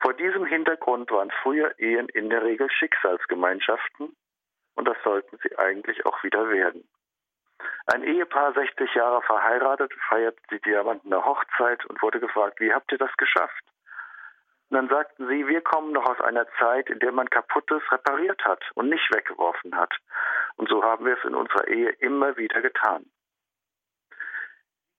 [0.00, 4.16] Vor diesem Hintergrund waren früher Ehen in der Regel Schicksalsgemeinschaften
[4.76, 6.88] und das sollten sie eigentlich auch wieder werden.
[7.86, 12.98] Ein Ehepaar, 60 Jahre verheiratet, feierte die Diamantene Hochzeit und wurde gefragt, wie habt ihr
[12.98, 13.64] das geschafft?
[14.70, 18.44] Und dann sagten sie, wir kommen noch aus einer Zeit, in der man Kaputtes repariert
[18.44, 19.94] hat und nicht weggeworfen hat.
[20.56, 23.06] Und so haben wir es in unserer Ehe immer wieder getan.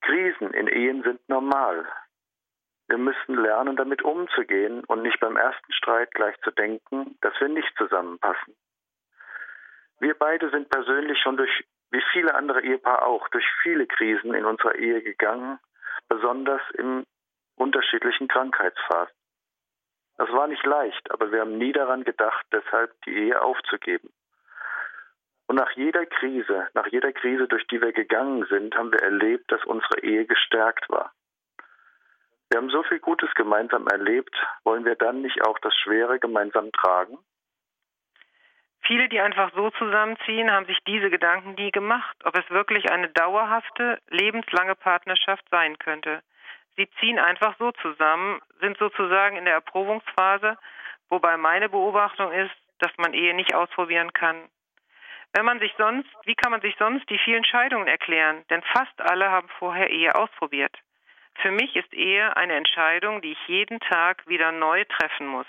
[0.02, 1.86] Krisen in Ehen sind normal.
[2.90, 7.46] Wir müssen lernen, damit umzugehen und nicht beim ersten Streit gleich zu denken, dass wir
[7.46, 8.56] nicht zusammenpassen.
[10.00, 14.44] Wir beide sind persönlich schon durch, wie viele andere Ehepaare auch, durch viele Krisen in
[14.44, 15.60] unserer Ehe gegangen,
[16.08, 17.06] besonders im
[17.54, 19.14] unterschiedlichen Krankheitsphasen.
[20.16, 24.10] Das war nicht leicht, aber wir haben nie daran gedacht, deshalb die Ehe aufzugeben.
[25.46, 29.52] Und nach jeder Krise, nach jeder Krise, durch die wir gegangen sind, haben wir erlebt,
[29.52, 31.12] dass unsere Ehe gestärkt war.
[32.50, 34.34] Wir haben so viel Gutes gemeinsam erlebt,
[34.64, 37.16] wollen wir dann nicht auch das Schwere gemeinsam tragen?
[38.82, 43.08] Viele, die einfach so zusammenziehen, haben sich diese Gedanken nie gemacht, ob es wirklich eine
[43.10, 46.22] dauerhafte, lebenslange Partnerschaft sein könnte.
[46.76, 50.58] Sie ziehen einfach so zusammen, sind sozusagen in der Erprobungsphase,
[51.08, 54.48] wobei meine Beobachtung ist, dass man Ehe nicht ausprobieren kann.
[55.34, 58.44] Wenn man sich sonst, wie kann man sich sonst die vielen Scheidungen erklären?
[58.50, 60.76] Denn fast alle haben vorher Ehe ausprobiert.
[61.42, 65.46] Für mich ist Ehe eine Entscheidung, die ich jeden Tag wieder neu treffen muss.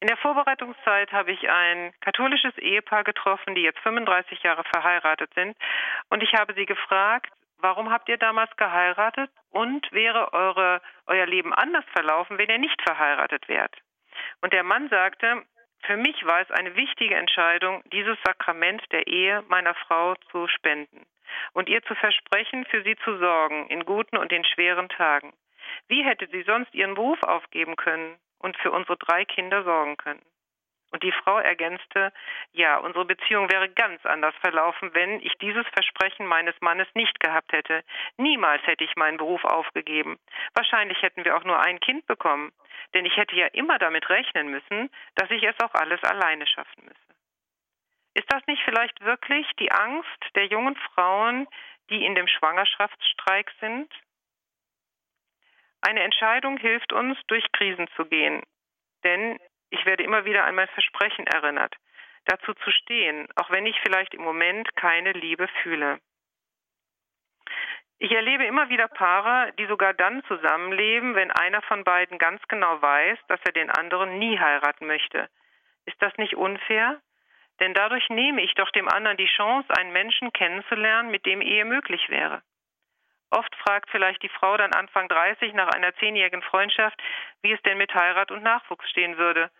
[0.00, 5.56] In der Vorbereitungszeit habe ich ein katholisches Ehepaar getroffen, die jetzt 35 Jahre verheiratet sind.
[6.08, 11.52] Und ich habe sie gefragt, warum habt ihr damals geheiratet und wäre eure, euer Leben
[11.52, 13.74] anders verlaufen, wenn ihr nicht verheiratet wärt?
[14.40, 15.42] Und der Mann sagte,
[15.82, 21.06] für mich war es eine wichtige Entscheidung, dieses Sakrament der Ehe meiner Frau zu spenden
[21.52, 25.32] und ihr zu versprechen, für sie zu sorgen, in guten und in schweren Tagen.
[25.86, 28.18] Wie hätte sie sonst ihren Beruf aufgeben können?
[28.38, 30.22] und für unsere drei Kinder sorgen können.
[30.90, 32.12] Und die Frau ergänzte,
[32.52, 37.52] ja, unsere Beziehung wäre ganz anders verlaufen, wenn ich dieses Versprechen meines Mannes nicht gehabt
[37.52, 37.84] hätte.
[38.16, 40.18] Niemals hätte ich meinen Beruf aufgegeben.
[40.54, 42.52] Wahrscheinlich hätten wir auch nur ein Kind bekommen,
[42.94, 46.84] denn ich hätte ja immer damit rechnen müssen, dass ich es auch alles alleine schaffen
[46.84, 47.08] müsse.
[48.14, 51.46] Ist das nicht vielleicht wirklich die Angst der jungen Frauen,
[51.90, 53.92] die in dem Schwangerschaftsstreik sind?
[55.82, 58.42] Eine Entscheidung hilft uns, durch Krisen zu gehen.
[59.04, 59.38] Denn
[59.70, 61.74] ich werde immer wieder an mein Versprechen erinnert,
[62.24, 66.00] dazu zu stehen, auch wenn ich vielleicht im Moment keine Liebe fühle.
[68.00, 72.80] Ich erlebe immer wieder Paare, die sogar dann zusammenleben, wenn einer von beiden ganz genau
[72.80, 75.28] weiß, dass er den anderen nie heiraten möchte.
[75.84, 77.00] Ist das nicht unfair?
[77.58, 81.64] Denn dadurch nehme ich doch dem anderen die Chance, einen Menschen kennenzulernen, mit dem Ehe
[81.64, 82.42] möglich wäre.
[83.30, 87.00] Oft fragt vielleicht die Frau dann Anfang 30 nach einer zehnjährigen Freundschaft,
[87.42, 89.50] wie es denn mit Heirat und Nachwuchs stehen würde.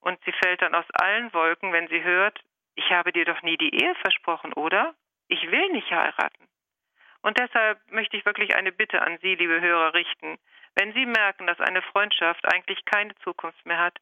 [0.00, 2.38] Und sie fällt dann aus allen Wolken, wenn sie hört,
[2.74, 4.94] ich habe dir doch nie die Ehe versprochen, oder?
[5.28, 6.48] Ich will nicht heiraten.
[7.22, 10.38] Und deshalb möchte ich wirklich eine Bitte an Sie, liebe Hörer, richten.
[10.74, 13.98] Wenn Sie merken, dass eine Freundschaft eigentlich keine Zukunft mehr hat,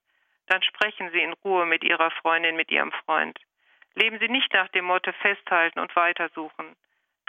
[0.47, 3.39] dann sprechen Sie in Ruhe mit Ihrer Freundin, mit Ihrem Freund.
[3.95, 6.75] Leben Sie nicht nach dem Motto festhalten und weitersuchen.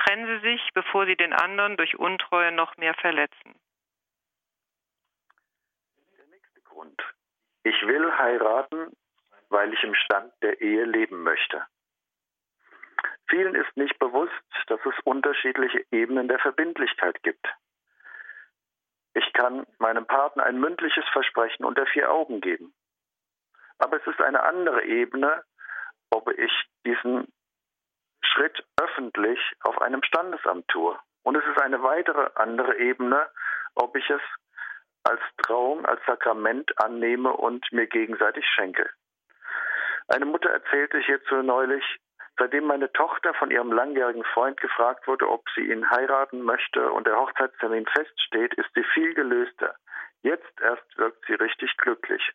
[0.03, 3.55] Trennen Sie sich, bevor Sie den anderen durch Untreue noch mehr verletzen.
[6.17, 7.01] Der nächste Grund.
[7.63, 8.95] Ich will heiraten,
[9.49, 11.65] weil ich im Stand der Ehe leben möchte.
[13.29, 14.33] Vielen ist nicht bewusst,
[14.67, 17.47] dass es unterschiedliche Ebenen der Verbindlichkeit gibt.
[19.13, 22.73] Ich kann meinem Partner ein mündliches Versprechen unter vier Augen geben.
[23.77, 25.43] Aber es ist eine andere Ebene,
[26.09, 26.51] ob ich
[26.85, 27.31] diesen
[28.33, 30.97] Schritt öffentlich auf einem Standesamt tue.
[31.23, 33.29] Und es ist eine weitere andere Ebene,
[33.75, 34.21] ob ich es
[35.03, 38.89] als Trauung, als Sakrament annehme und mir gegenseitig schenke.
[40.07, 41.83] Eine Mutter erzählte hierzu neulich,
[42.37, 47.07] seitdem meine Tochter von ihrem langjährigen Freund gefragt wurde, ob sie ihn heiraten möchte und
[47.07, 49.75] der Hochzeitstermin feststeht, ist sie viel gelöster.
[50.23, 52.31] Jetzt erst wirkt sie richtig glücklich.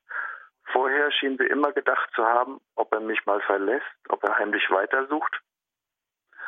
[0.73, 4.71] Vorher schien sie immer gedacht zu haben, ob er mich mal verlässt, ob er heimlich
[4.71, 5.41] weitersucht.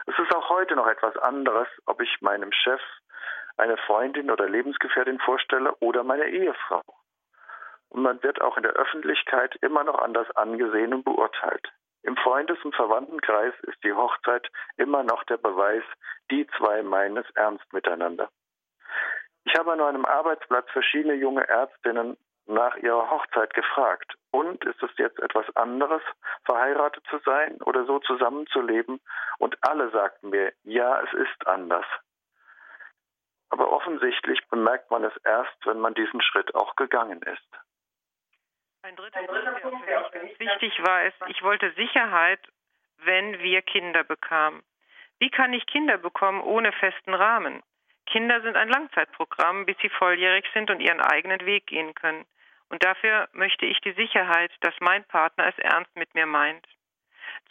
[0.07, 2.81] Es ist auch heute noch etwas anderes, ob ich meinem Chef
[3.57, 6.83] eine Freundin oder Lebensgefährtin vorstelle oder meine Ehefrau.
[7.91, 11.69] Und man wird auch in der Öffentlichkeit immer noch anders angesehen und beurteilt.
[12.03, 15.83] Im Freundes- und Verwandtenkreis ist die Hochzeit immer noch der Beweis,
[16.31, 18.31] die zwei meinen es ernst miteinander.
[19.45, 22.17] Ich habe an einem Arbeitsplatz verschiedene junge Ärztinnen
[22.51, 24.15] nach ihrer Hochzeit gefragt.
[24.31, 26.03] Und ist es jetzt etwas anderes,
[26.45, 29.01] verheiratet zu sein oder so zusammenzuleben?
[29.39, 31.87] Und alle sagten mir, ja, es ist anders.
[33.51, 37.49] Aber offensichtlich bemerkt man es erst, wenn man diesen Schritt auch gegangen ist.
[38.83, 42.41] Ein dritter Punkt, der für mich ganz wichtig war, ist, ich wollte Sicherheit,
[42.99, 44.63] wenn wir Kinder bekamen.
[45.19, 47.63] Wie kann ich Kinder bekommen ohne festen Rahmen?
[48.07, 52.25] Kinder sind ein Langzeitprogramm, bis sie volljährig sind und ihren eigenen Weg gehen können.
[52.71, 56.67] Und dafür möchte ich die Sicherheit, dass mein Partner es ernst mit mir meint.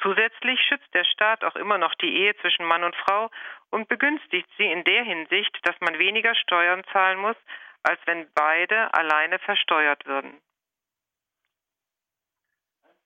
[0.01, 3.29] Zusätzlich schützt der Staat auch immer noch die Ehe zwischen Mann und Frau
[3.69, 7.36] und begünstigt sie in der Hinsicht, dass man weniger Steuern zahlen muss,
[7.84, 10.41] als wenn beide alleine versteuert würden.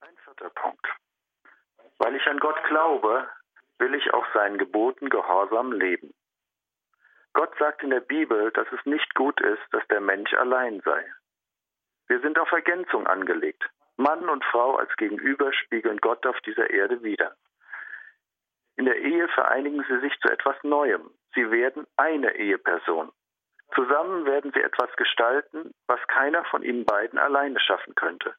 [0.02, 0.88] Ein vierter Punkt.
[1.98, 3.28] Weil ich an Gott glaube,
[3.80, 6.14] will ich auch seinen Geboten gehorsam leben.
[7.34, 11.04] Gott sagt in der Bibel, dass es nicht gut ist, dass der Mensch allein sei.
[12.14, 13.68] Wir sind auf Ergänzung angelegt.
[13.98, 17.36] Mann und Frau als Gegenüber spiegeln Gott auf dieser Erde wider.
[18.76, 21.10] In der Ehe vereinigen sie sich zu etwas Neuem.
[21.34, 23.12] Sie werden eine Eheperson.
[23.74, 28.36] Zusammen werden sie etwas gestalten, was keiner von ihnen beiden alleine schaffen könnte.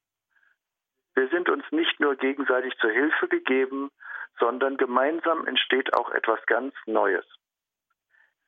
[1.16, 3.90] Wir sind uns nicht nur gegenseitig zur Hilfe gegeben,
[4.38, 7.26] sondern gemeinsam entsteht auch etwas ganz Neues.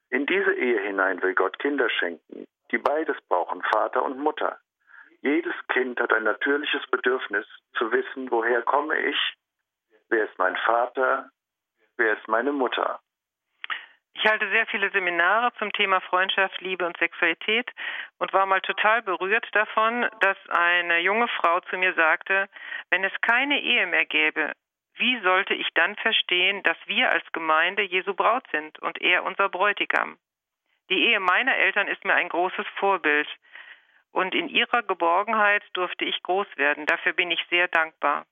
[0.08, 4.60] In diese Ehe hinein will Gott Kinder schenken, die beides brauchen, Vater und Mutter.
[5.22, 9.16] Jedes Kind hat ein natürliches Bedürfnis zu wissen, woher komme ich,
[10.09, 11.31] wer ist mein Vater,
[11.96, 13.00] wer ist meine Mutter.
[14.18, 17.70] Ich halte sehr viele Seminare zum Thema Freundschaft, Liebe und Sexualität
[18.18, 22.48] und war mal total berührt davon, dass eine junge Frau zu mir sagte,
[22.88, 24.52] wenn es keine Ehe mehr gäbe,
[24.94, 29.50] wie sollte ich dann verstehen, dass wir als Gemeinde Jesu Braut sind und er unser
[29.50, 30.16] Bräutigam?
[30.88, 33.29] Die Ehe meiner Eltern ist mir ein großes Vorbild
[34.16, 36.87] und in ihrer Geborgenheit durfte ich groß werden.
[36.87, 38.24] Dafür bin ich sehr dankbar.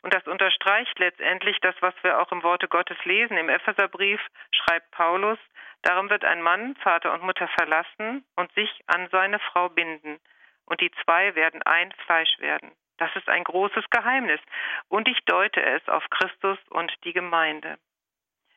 [0.00, 3.36] Und das unterstreicht letztendlich das, was wir auch im Worte Gottes lesen.
[3.36, 4.20] Im Epheserbrief
[4.52, 5.40] schreibt Paulus,
[5.82, 10.20] darum wird ein Mann Vater und Mutter verlassen und sich an seine Frau binden.
[10.66, 12.70] Und die zwei werden ein Fleisch werden.
[12.98, 14.40] Das ist ein großes Geheimnis.
[14.86, 17.76] Und ich deute es auf Christus und die Gemeinde.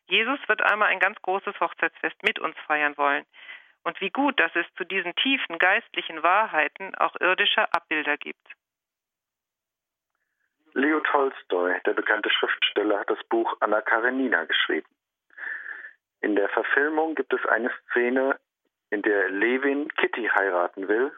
[0.05, 3.25] Jesus wird einmal ein ganz großes Hochzeitsfest mit uns feiern wollen.
[3.83, 8.47] Und wie gut, dass es zu diesen tiefen geistlichen Wahrheiten auch irdische Abbilder gibt.
[10.73, 14.87] Leo Tolstoi, der bekannte Schriftsteller, hat das Buch Anna Karenina geschrieben.
[16.21, 18.39] In der Verfilmung gibt es eine Szene,
[18.91, 21.11] in der Levin Kitty heiraten will.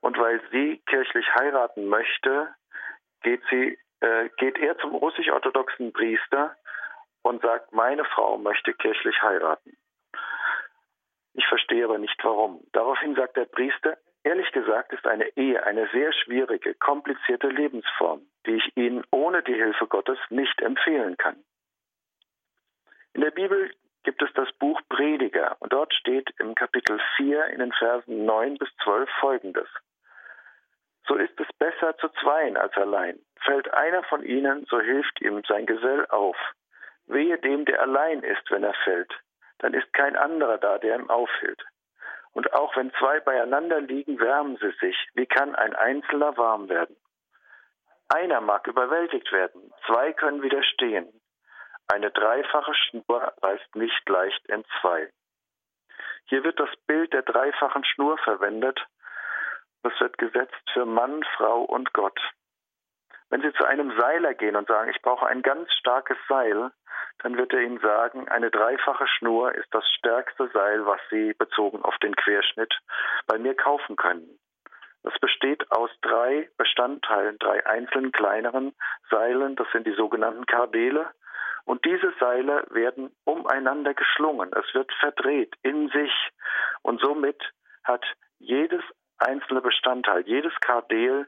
[0.00, 2.54] Und weil sie kirchlich heiraten möchte,
[3.22, 6.56] geht, sie, äh, geht er zum russisch-orthodoxen Priester
[7.22, 9.76] und sagt, meine Frau möchte kirchlich heiraten.
[11.34, 12.60] Ich verstehe aber nicht warum.
[12.72, 18.54] Daraufhin sagt der Priester, Ehrlich gesagt ist eine Ehe eine sehr schwierige, komplizierte Lebensform, die
[18.54, 21.36] ich Ihnen ohne die Hilfe Gottes nicht empfehlen kann.
[23.12, 23.70] In der Bibel
[24.02, 28.56] gibt es das Buch Prediger und dort steht im Kapitel 4 in den Versen 9
[28.56, 29.68] bis 12 folgendes.
[31.06, 33.18] So ist es besser zu zweien als allein.
[33.44, 36.36] Fällt einer von ihnen, so hilft ihm sein Gesell auf.
[37.06, 39.12] Wehe dem, der allein ist, wenn er fällt,
[39.64, 41.64] dann ist kein anderer da, der ihm aufhält.
[42.32, 45.08] Und auch wenn zwei beieinander liegen, wärmen sie sich.
[45.14, 46.94] Wie kann ein Einzelner warm werden?
[48.10, 51.08] Einer mag überwältigt werden, zwei können widerstehen.
[51.90, 55.08] Eine dreifache Schnur reißt nicht leicht in zwei.
[56.26, 58.78] Hier wird das Bild der dreifachen Schnur verwendet.
[59.82, 62.20] Das wird gesetzt für Mann, Frau und Gott.
[63.30, 66.70] Wenn Sie zu einem Seiler gehen und sagen, ich brauche ein ganz starkes Seil,
[67.18, 71.82] dann wird er Ihnen sagen, eine dreifache Schnur ist das stärkste Seil, was Sie bezogen
[71.82, 72.74] auf den Querschnitt
[73.26, 74.38] bei mir kaufen können.
[75.02, 78.74] Das besteht aus drei Bestandteilen, drei einzelnen kleineren
[79.10, 81.10] Seilen, das sind die sogenannten Kardele.
[81.66, 84.50] Und diese Seile werden umeinander geschlungen.
[84.54, 86.12] Es wird verdreht in sich.
[86.82, 87.42] Und somit
[87.84, 88.04] hat
[88.38, 88.82] jedes
[89.18, 91.26] einzelne Bestandteil, jedes Kardel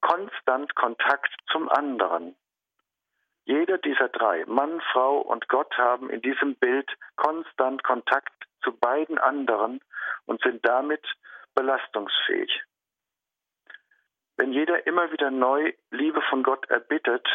[0.00, 2.36] konstant Kontakt zum anderen.
[3.52, 9.18] Jeder dieser drei, Mann, Frau und Gott, haben in diesem Bild konstant Kontakt zu beiden
[9.18, 9.82] anderen
[10.24, 11.06] und sind damit
[11.54, 12.62] belastungsfähig.
[14.38, 17.28] Wenn jeder immer wieder neu Liebe von Gott erbittet,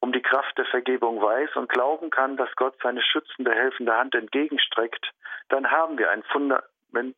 [0.00, 4.16] um die Kraft der Vergebung weiß und glauben kann, dass Gott seine schützende, helfende Hand
[4.16, 5.12] entgegenstreckt,
[5.50, 7.16] dann haben wir ein Fundament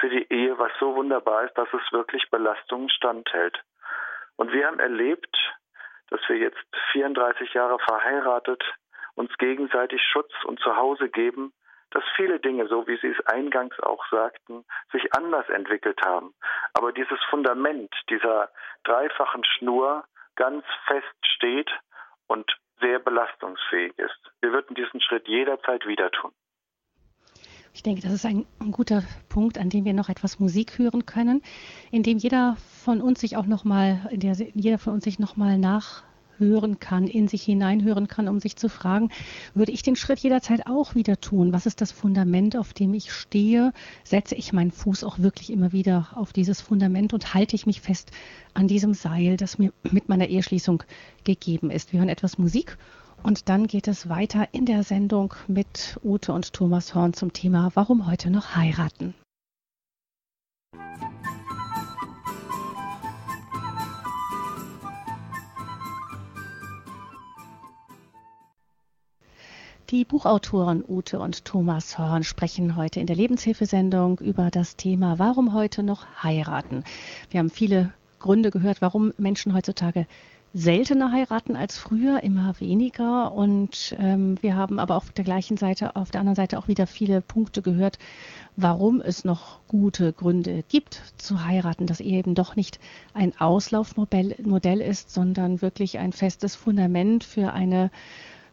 [0.00, 3.62] für die Ehe, was so wunderbar ist, dass es wirklich Belastungen standhält.
[4.36, 5.36] Und wir haben erlebt,
[6.12, 8.62] dass wir jetzt 34 Jahre verheiratet
[9.14, 11.52] uns gegenseitig Schutz und Zuhause geben,
[11.90, 16.34] dass viele Dinge, so wie Sie es eingangs auch sagten, sich anders entwickelt haben.
[16.74, 18.50] Aber dieses Fundament dieser
[18.84, 20.04] dreifachen Schnur
[20.36, 21.70] ganz fest steht
[22.26, 24.32] und sehr belastungsfähig ist.
[24.40, 26.32] Wir würden diesen Schritt jederzeit wieder tun.
[27.74, 31.42] Ich denke, das ist ein, guter Punkt, an dem wir noch etwas Musik hören können,
[31.90, 35.18] in dem jeder von uns sich auch noch mal, in der jeder von uns sich
[35.18, 39.08] noch mal nachhören kann, in sich hineinhören kann, um sich zu fragen,
[39.54, 41.54] würde ich den Schritt jederzeit auch wieder tun?
[41.54, 43.72] Was ist das Fundament, auf dem ich stehe?
[44.04, 47.80] Setze ich meinen Fuß auch wirklich immer wieder auf dieses Fundament und halte ich mich
[47.80, 48.10] fest
[48.52, 50.82] an diesem Seil, das mir mit meiner Eheschließung
[51.24, 51.92] gegeben ist?
[51.94, 52.76] Wir hören etwas Musik
[53.22, 57.70] und dann geht es weiter in der Sendung mit Ute und Thomas Horn zum Thema
[57.74, 59.14] Warum heute noch heiraten.
[69.90, 75.52] Die Buchautoren Ute und Thomas Horn sprechen heute in der Lebenshilfesendung über das Thema Warum
[75.52, 76.82] heute noch heiraten.
[77.30, 80.06] Wir haben viele Gründe gehört, warum Menschen heutzutage
[80.54, 83.32] seltener heiraten als früher, immer weniger.
[83.32, 86.86] Und ähm, wir haben aber auf der gleichen Seite, auf der anderen Seite auch wieder
[86.86, 87.98] viele Punkte gehört,
[88.56, 92.80] warum es noch gute Gründe gibt zu heiraten, dass Ehe eben doch nicht
[93.14, 97.90] ein Auslaufmodell Modell ist, sondern wirklich ein festes Fundament für eine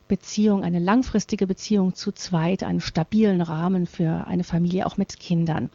[0.07, 5.69] Beziehung, eine langfristige Beziehung zu zweit, einen stabilen Rahmen für eine Familie, auch mit Kindern.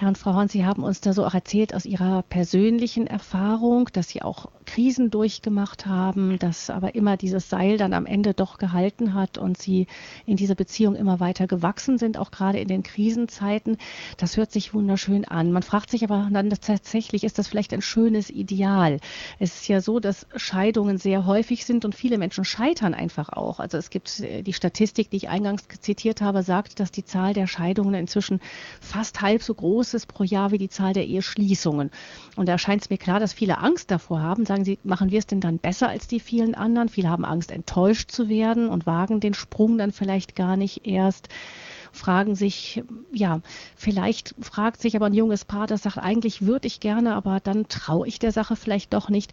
[0.00, 3.90] Herr und Frau Horn, Sie haben uns da so auch erzählt aus Ihrer persönlichen Erfahrung,
[3.92, 8.56] dass Sie auch Krisen durchgemacht haben, dass aber immer dieses Seil dann am Ende doch
[8.56, 9.88] gehalten hat und Sie
[10.24, 13.76] in dieser Beziehung immer weiter gewachsen sind, auch gerade in den Krisenzeiten.
[14.16, 15.52] Das hört sich wunderschön an.
[15.52, 19.00] Man fragt sich aber dann tatsächlich, ist das vielleicht ein schönes Ideal?
[19.38, 23.60] Es ist ja so, dass Scheidungen sehr häufig sind und viele Menschen scheitern einfach auch.
[23.60, 27.34] Also es gibt äh, die Statistik, die ich eingangs zitiert habe, sagt, dass die Zahl
[27.34, 28.40] der Scheidungen inzwischen
[28.80, 31.90] fast halb so groß ist pro Jahr wie die Zahl der Eheschließungen.
[32.36, 34.46] Und da scheint es mir klar, dass viele Angst davor haben.
[34.46, 36.88] Sagen sie, machen wir es denn dann besser als die vielen anderen?
[36.88, 41.28] Viele haben Angst, enttäuscht zu werden und wagen den Sprung dann vielleicht gar nicht erst
[41.92, 42.82] fragen sich,
[43.12, 43.40] ja,
[43.76, 47.68] vielleicht fragt sich aber ein junges Paar, das sagt, eigentlich würde ich gerne, aber dann
[47.68, 49.32] traue ich der Sache vielleicht doch nicht.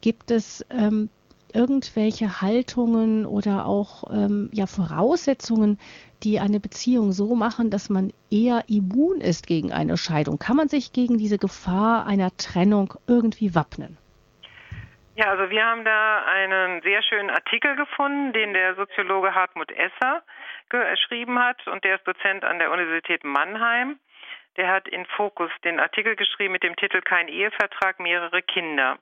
[0.00, 1.10] Gibt es ähm,
[1.54, 5.78] irgendwelche Haltungen oder auch ähm, ja, Voraussetzungen,
[6.22, 10.38] die eine Beziehung so machen, dass man eher immun ist gegen eine Scheidung?
[10.38, 13.96] Kann man sich gegen diese Gefahr einer Trennung irgendwie wappnen?
[15.18, 20.22] Ja, also wir haben da einen sehr schönen Artikel gefunden, den der Soziologe Hartmut Esser
[20.68, 23.98] geschrieben hat und der ist Dozent an der Universität Mannheim.
[24.56, 28.98] Der hat in Fokus den Artikel geschrieben mit dem Titel Kein Ehevertrag, mehrere Kinder.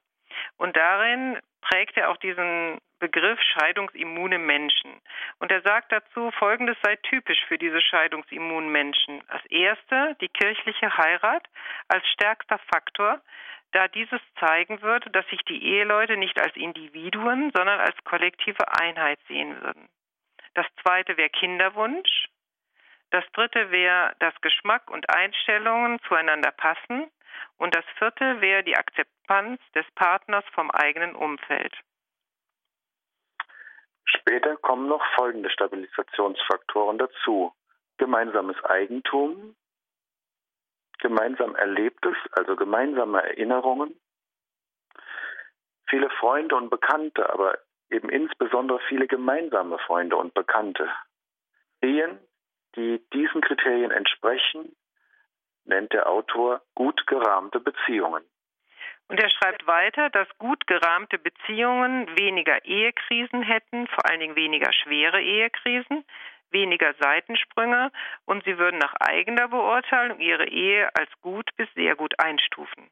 [0.57, 1.39] Und darin
[1.69, 5.01] prägt er auch diesen Begriff scheidungsimmune Menschen.
[5.39, 9.23] Und er sagt dazu, Folgendes sei typisch für diese scheidungsimmunen Menschen.
[9.29, 11.47] Als erste die kirchliche Heirat
[11.89, 13.21] als stärkster Faktor,
[13.73, 19.19] da dieses zeigen würde, dass sich die Eheleute nicht als Individuen, sondern als kollektive Einheit
[19.27, 19.89] sehen würden.
[20.55, 22.29] Das zweite wäre Kinderwunsch.
[23.11, 27.11] Das dritte wäre, dass Geschmack und Einstellungen zueinander passen.
[27.59, 29.16] Und das vierte wäre die Akzeptanz
[29.75, 31.75] des Partners vom eigenen Umfeld.
[34.05, 37.53] Später kommen noch folgende Stabilisationsfaktoren dazu.
[37.99, 39.57] Gemeinsames Eigentum,
[40.99, 43.99] gemeinsam Erlebtes, also gemeinsame Erinnerungen,
[45.89, 47.59] viele Freunde und Bekannte, aber
[47.91, 50.91] eben insbesondere viele gemeinsame Freunde und Bekannte.
[51.81, 52.19] Ehen,
[52.75, 54.77] die diesen Kriterien entsprechen,
[55.65, 58.25] nennt der Autor gut gerahmte Beziehungen.
[59.09, 64.73] Und er schreibt weiter, dass gut gerahmte Beziehungen weniger Ehekrisen hätten, vor allen Dingen weniger
[64.73, 66.05] schwere Ehekrisen,
[66.51, 67.93] weniger Seitensprünge
[68.25, 72.91] und sie würden nach eigener Beurteilung ihre Ehe als gut bis sehr gut einstufen.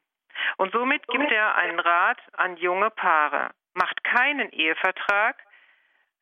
[0.57, 3.51] Und somit gibt er einen Rat an junge Paare.
[3.75, 5.43] Macht keinen Ehevertrag,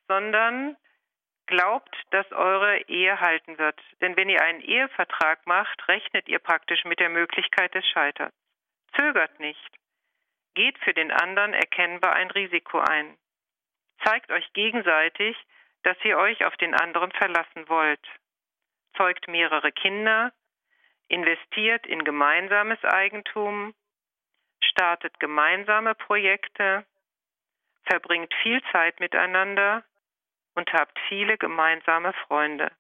[0.09, 0.76] sondern
[1.47, 3.78] glaubt, dass eure Ehe halten wird.
[4.01, 8.34] Denn wenn ihr einen Ehevertrag macht, rechnet ihr praktisch mit der Möglichkeit des Scheiterns.
[8.97, 9.81] Zögert nicht.
[10.55, 13.16] Geht für den anderen erkennbar ein Risiko ein.
[14.05, 15.36] Zeigt euch gegenseitig,
[15.82, 18.07] dass ihr euch auf den anderen verlassen wollt.
[18.96, 20.32] Zeugt mehrere Kinder,
[21.09, 23.74] investiert in gemeinsames Eigentum,
[24.61, 26.84] startet gemeinsame Projekte,
[27.84, 29.84] verbringt viel Zeit miteinander
[30.55, 32.70] und habt viele gemeinsame Freunde.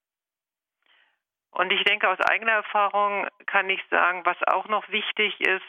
[1.50, 5.64] Und ich denke, aus eigener Erfahrung kann ich sagen, was auch noch wichtig ist,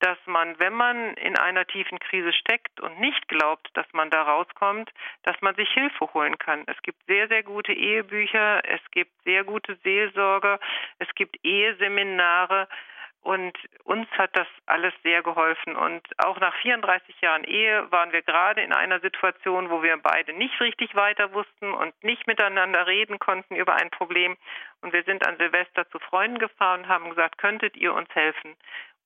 [0.00, 4.22] dass man, wenn man in einer tiefen Krise steckt und nicht glaubt, dass man da
[4.22, 4.90] rauskommt,
[5.22, 6.64] dass man sich Hilfe holen kann.
[6.66, 10.58] Es gibt sehr, sehr gute Ehebücher, es gibt sehr gute Seelsorge,
[10.98, 12.68] es gibt Eheseminare,
[13.24, 15.76] und uns hat das alles sehr geholfen.
[15.76, 20.34] Und auch nach 34 Jahren Ehe waren wir gerade in einer Situation, wo wir beide
[20.34, 24.36] nicht richtig weiter wussten und nicht miteinander reden konnten über ein Problem.
[24.82, 28.56] Und wir sind an Silvester zu Freunden gefahren und haben gesagt, könntet ihr uns helfen?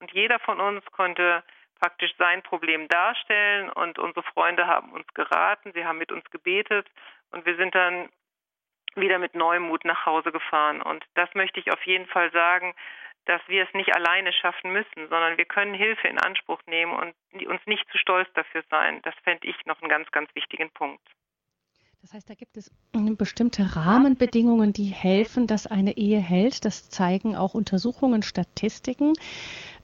[0.00, 1.42] Und jeder von uns konnte
[1.80, 6.88] praktisch sein Problem darstellen und unsere Freunde haben uns geraten, sie haben mit uns gebetet
[7.30, 8.08] und wir sind dann
[8.96, 10.82] wieder mit neuem Mut nach Hause gefahren.
[10.82, 12.74] Und das möchte ich auf jeden Fall sagen,
[13.26, 17.46] dass wir es nicht alleine schaffen müssen, sondern wir können Hilfe in Anspruch nehmen und
[17.46, 19.02] uns nicht zu stolz dafür sein.
[19.02, 21.06] Das fände ich noch einen ganz, ganz wichtigen Punkt.
[22.00, 22.70] Das heißt, da gibt es
[23.16, 26.64] bestimmte Rahmenbedingungen, die helfen, dass eine Ehe hält.
[26.64, 29.12] Das zeigen auch Untersuchungen, Statistiken.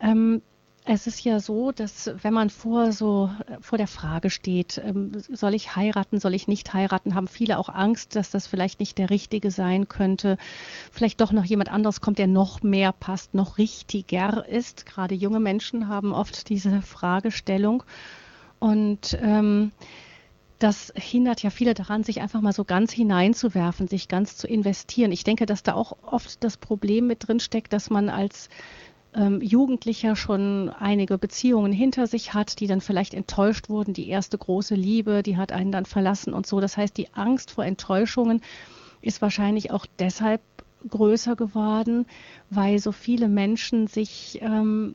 [0.00, 0.42] Ähm,
[0.86, 5.54] Es ist ja so, dass wenn man vor so vor der Frage steht, ähm, soll
[5.54, 9.08] ich heiraten, soll ich nicht heiraten, haben viele auch Angst, dass das vielleicht nicht der
[9.08, 10.36] Richtige sein könnte.
[10.92, 14.84] Vielleicht doch noch jemand anderes kommt, der noch mehr passt, noch richtiger ist.
[14.84, 17.82] Gerade junge Menschen haben oft diese Fragestellung.
[18.60, 19.72] Und ähm,
[20.64, 25.12] das hindert ja viele daran, sich einfach mal so ganz hineinzuwerfen, sich ganz zu investieren.
[25.12, 28.48] Ich denke, dass da auch oft das Problem mit drin steckt, dass man als
[29.14, 33.92] ähm, Jugendlicher schon einige Beziehungen hinter sich hat, die dann vielleicht enttäuscht wurden.
[33.92, 36.60] Die erste große Liebe, die hat einen dann verlassen und so.
[36.60, 38.40] Das heißt, die Angst vor Enttäuschungen
[39.02, 40.40] ist wahrscheinlich auch deshalb
[40.88, 42.06] größer geworden,
[42.48, 44.94] weil so viele Menschen sich ähm,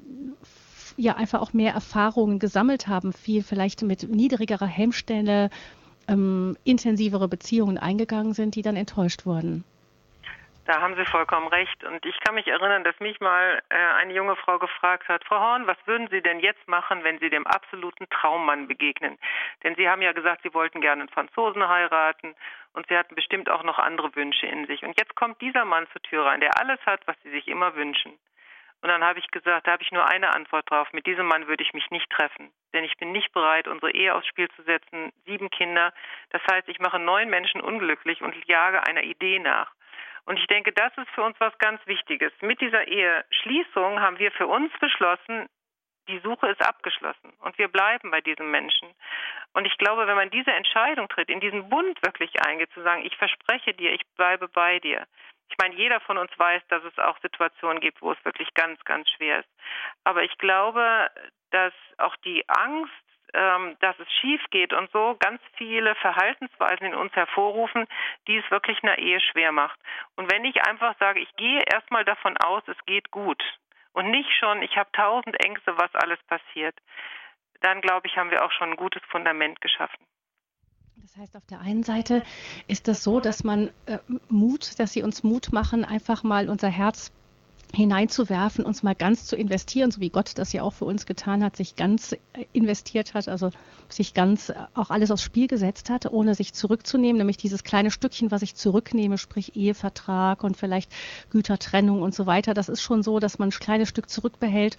[0.99, 5.49] ja einfach auch mehr Erfahrungen gesammelt haben, viel vielleicht mit niedrigerer Hemmstelle
[6.07, 9.63] ähm, intensivere Beziehungen eingegangen sind, die dann enttäuscht wurden.
[10.65, 11.83] Da haben Sie vollkommen recht.
[11.83, 15.39] Und ich kann mich erinnern, dass mich mal äh, eine junge Frau gefragt hat, Frau
[15.39, 19.17] Horn, was würden Sie denn jetzt machen, wenn Sie dem absoluten Traummann begegnen?
[19.63, 22.35] Denn Sie haben ja gesagt, Sie wollten gerne einen Franzosen heiraten
[22.73, 24.83] und Sie hatten bestimmt auch noch andere Wünsche in sich.
[24.83, 27.73] Und jetzt kommt dieser Mann zur Tür rein, der alles hat, was Sie sich immer
[27.75, 28.13] wünschen.
[28.81, 30.87] Und dann habe ich gesagt, da habe ich nur eine Antwort drauf.
[30.93, 32.51] Mit diesem Mann würde ich mich nicht treffen.
[32.73, 35.11] Denn ich bin nicht bereit, unsere Ehe aufs Spiel zu setzen.
[35.25, 35.93] Sieben Kinder.
[36.29, 39.71] Das heißt, ich mache neun Menschen unglücklich und jage einer Idee nach.
[40.25, 42.31] Und ich denke, das ist für uns was ganz Wichtiges.
[42.41, 45.49] Mit dieser Eheschließung haben wir für uns beschlossen,
[46.07, 48.89] die Suche ist abgeschlossen und wir bleiben bei diesem Menschen.
[49.53, 53.05] Und ich glaube, wenn man diese Entscheidung tritt, in diesen Bund wirklich eingeht, zu sagen,
[53.05, 55.07] ich verspreche dir, ich bleibe bei dir.
[55.49, 58.83] Ich meine, jeder von uns weiß, dass es auch Situationen gibt, wo es wirklich ganz,
[58.85, 59.49] ganz schwer ist.
[60.03, 61.09] Aber ich glaube,
[61.51, 62.93] dass auch die Angst
[63.33, 67.85] ähm, dass es schief geht und so ganz viele Verhaltensweisen in uns hervorrufen,
[68.27, 69.79] die es wirklich einer Ehe schwer macht.
[70.15, 73.41] Und wenn ich einfach sage, ich gehe erstmal davon aus, es geht gut
[73.93, 76.75] und nicht schon, ich habe tausend Ängste, was alles passiert,
[77.61, 80.05] dann glaube ich, haben wir auch schon ein gutes Fundament geschaffen.
[81.09, 82.21] Das heißt, auf der einen Seite
[82.67, 83.97] ist das so, dass man äh,
[84.29, 87.11] Mut, dass sie uns Mut machen, einfach mal unser Herz
[87.73, 91.43] hineinzuwerfen, uns mal ganz zu investieren, so wie Gott das ja auch für uns getan
[91.43, 92.17] hat, sich ganz äh,
[92.53, 93.49] investiert hat, also
[93.89, 97.89] sich ganz äh, auch alles aufs Spiel gesetzt hat, ohne sich zurückzunehmen, nämlich dieses kleine
[97.89, 100.91] Stückchen, was ich zurücknehme, sprich Ehevertrag und vielleicht
[101.31, 102.53] Gütertrennung und so weiter.
[102.53, 104.77] Das ist schon so, dass man ein kleines Stück zurückbehält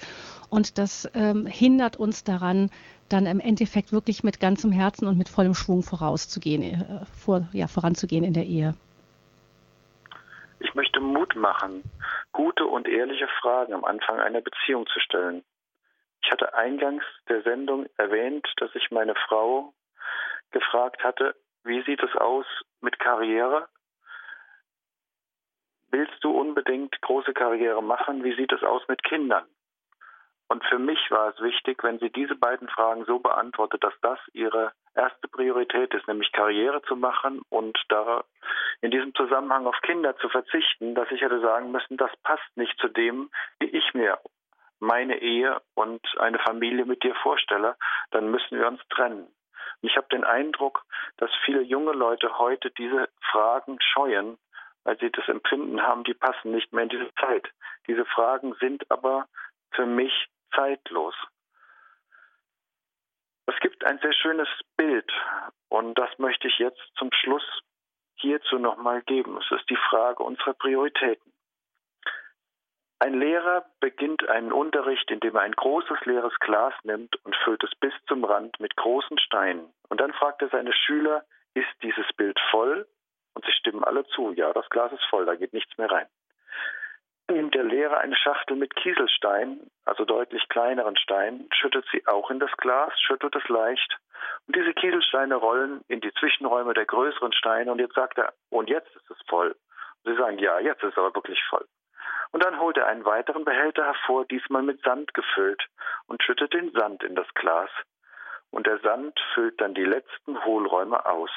[0.49, 2.71] und das ähm, hindert uns daran,
[3.13, 7.67] dann im Endeffekt wirklich mit ganzem Herzen und mit vollem Schwung vorauszugehen, äh, vor, ja,
[7.67, 8.75] voranzugehen in der Ehe.
[10.61, 11.83] Ich möchte Mut machen,
[12.33, 15.43] gute und ehrliche Fragen am Anfang einer Beziehung zu stellen.
[16.23, 19.73] Ich hatte eingangs der Sendung erwähnt, dass ich meine Frau
[20.51, 21.35] gefragt hatte,
[21.65, 22.47] wie sieht es aus
[22.81, 23.69] mit Karriere?
[25.91, 28.23] Willst du unbedingt große Karriere machen?
[28.23, 29.45] Wie sieht es aus mit Kindern?
[30.51, 34.19] Und für mich war es wichtig, wenn sie diese beiden Fragen so beantwortet, dass das
[34.33, 38.25] ihre erste Priorität ist, nämlich Karriere zu machen und da
[38.81, 42.77] in diesem Zusammenhang auf Kinder zu verzichten, dass ich hätte sagen müssen, das passt nicht
[42.81, 43.31] zu dem,
[43.61, 44.19] wie ich mir
[44.81, 47.77] meine Ehe und eine Familie mit dir vorstelle,
[48.11, 49.27] dann müssen wir uns trennen.
[49.83, 50.83] Und ich habe den Eindruck,
[51.19, 54.37] dass viele junge Leute heute diese Fragen scheuen,
[54.83, 57.49] weil sie das Empfinden haben, die passen nicht mehr in diese Zeit.
[57.87, 59.29] Diese Fragen sind aber
[59.71, 61.15] für mich zeitlos.
[63.47, 65.11] Es gibt ein sehr schönes Bild
[65.69, 67.45] und das möchte ich jetzt zum Schluss
[68.17, 69.39] hierzu nochmal geben.
[69.39, 71.33] Es ist die Frage unserer Prioritäten.
[73.01, 77.75] Ein Lehrer beginnt einen Unterricht, indem er ein großes leeres Glas nimmt und füllt es
[77.81, 79.73] bis zum Rand mit großen Steinen.
[79.89, 81.25] Und dann fragt er seine Schüler,
[81.55, 82.87] ist dieses Bild voll?
[83.35, 86.07] Und sie stimmen alle zu, ja, das Glas ist voll, da geht nichts mehr rein
[87.31, 92.39] nimmt der Lehrer eine Schachtel mit Kieselsteinen, also deutlich kleineren Steinen, schüttet sie auch in
[92.39, 93.97] das Glas, schüttelt es leicht.
[94.47, 97.73] Und diese Kieselsteine rollen in die Zwischenräume der größeren Steine.
[97.73, 99.57] Und jetzt sagt er, und jetzt ist es voll.
[100.05, 101.67] Und sie sagen, ja, jetzt ist es aber wirklich voll.
[102.33, 105.67] Und dann holt er einen weiteren Behälter hervor, diesmal mit Sand gefüllt,
[106.07, 107.71] und schüttet den Sand in das Glas.
[108.51, 111.31] Und der Sand füllt dann die letzten Hohlräume aus.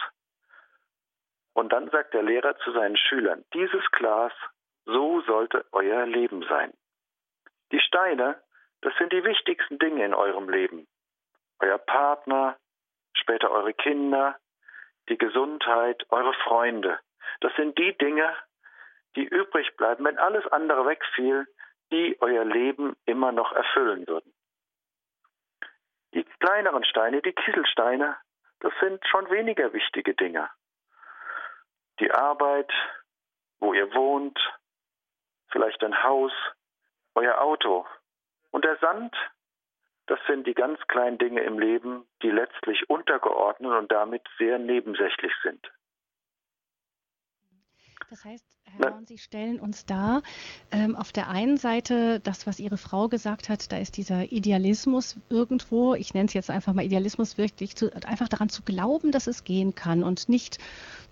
[1.53, 4.33] Und dann sagt der Lehrer zu seinen Schülern, dieses Glas
[4.85, 6.73] so sollte euer Leben sein.
[7.71, 8.41] Die Steine,
[8.81, 10.87] das sind die wichtigsten Dinge in eurem Leben.
[11.59, 12.57] Euer Partner,
[13.13, 14.37] später eure Kinder,
[15.09, 16.99] die Gesundheit, eure Freunde.
[17.41, 18.35] Das sind die Dinge,
[19.15, 21.47] die übrig bleiben, wenn alles andere wegfiel,
[21.91, 24.33] die euer Leben immer noch erfüllen würden.
[26.13, 28.17] Die kleineren Steine, die Kieselsteine,
[28.59, 30.49] das sind schon weniger wichtige Dinge.
[31.99, 32.71] Die Arbeit,
[33.59, 34.39] wo ihr wohnt,
[35.53, 36.33] vielleicht ein Haus,
[37.15, 37.85] euer Auto.
[38.51, 39.15] Und der Sand,
[40.05, 45.31] Das sind die ganz kleinen Dinge im Leben, die letztlich untergeordnet und damit sehr nebensächlich
[45.43, 45.71] sind.
[48.09, 50.23] Das heißt, Herr Horn, Sie stellen uns dar,
[50.71, 55.17] ähm, auf der einen Seite das, was Ihre Frau gesagt hat, da ist dieser Idealismus
[55.29, 59.27] irgendwo, ich nenne es jetzt einfach mal Idealismus, wirklich zu, einfach daran zu glauben, dass
[59.27, 60.57] es gehen kann und nicht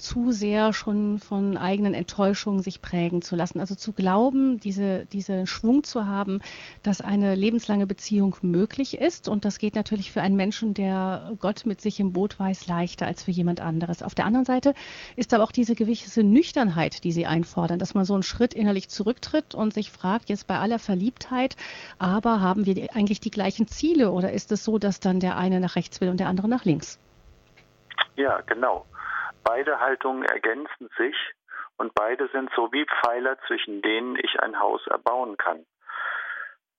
[0.01, 3.59] zu sehr schon von eigenen Enttäuschungen sich prägen zu lassen.
[3.59, 6.39] Also zu glauben, diese, diese Schwung zu haben,
[6.81, 9.27] dass eine lebenslange Beziehung möglich ist.
[9.27, 13.05] Und das geht natürlich für einen Menschen, der Gott mit sich im Boot weiß, leichter
[13.05, 14.01] als für jemand anderes.
[14.01, 14.73] Auf der anderen Seite
[15.15, 18.89] ist aber auch diese gewisse Nüchternheit, die Sie einfordern, dass man so einen Schritt innerlich
[18.89, 21.55] zurücktritt und sich fragt, jetzt bei aller Verliebtheit,
[21.99, 25.59] aber haben wir eigentlich die gleichen Ziele oder ist es so, dass dann der eine
[25.59, 26.99] nach rechts will und der andere nach links?
[28.15, 28.85] Ja, genau.
[29.43, 31.15] Beide Haltungen ergänzen sich
[31.77, 35.65] und beide sind so wie Pfeiler, zwischen denen ich ein Haus erbauen kann.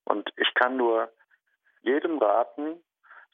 [0.05, 1.11] Und ich kann nur
[1.83, 2.77] jedem raten,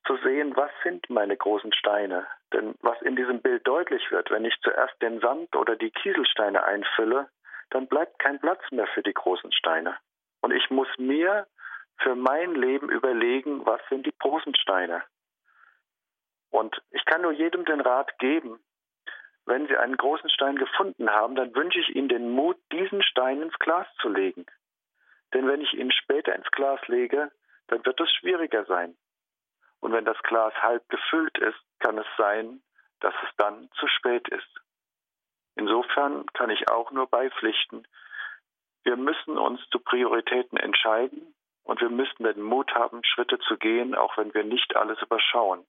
[0.07, 2.26] zu sehen, was sind meine großen Steine.
[2.53, 6.64] Denn was in diesem Bild deutlich wird, wenn ich zuerst den Sand oder die Kieselsteine
[6.64, 7.28] einfülle,
[7.70, 9.96] dann bleibt kein Platz mehr für die großen Steine.
[10.40, 11.46] Und ich muss mir
[11.99, 15.03] für mein Leben überlegen, was sind die großen Steine.
[16.51, 18.59] Und ich kann nur jedem den Rat geben,
[19.49, 23.40] wenn Sie einen großen Stein gefunden haben, dann wünsche ich Ihnen den Mut, diesen Stein
[23.40, 24.44] ins Glas zu legen.
[25.32, 27.30] Denn wenn ich ihn später ins Glas lege,
[27.68, 28.94] dann wird es schwieriger sein.
[29.81, 32.61] Und wenn das Glas halb gefüllt ist, kann es sein,
[33.01, 34.61] dass es dann zu spät ist.
[35.55, 37.87] Insofern kann ich auch nur beipflichten,
[38.85, 43.95] wir müssen uns zu Prioritäten entscheiden und wir müssen den Mut haben, Schritte zu gehen,
[43.95, 45.66] auch wenn wir nicht alles überschauen.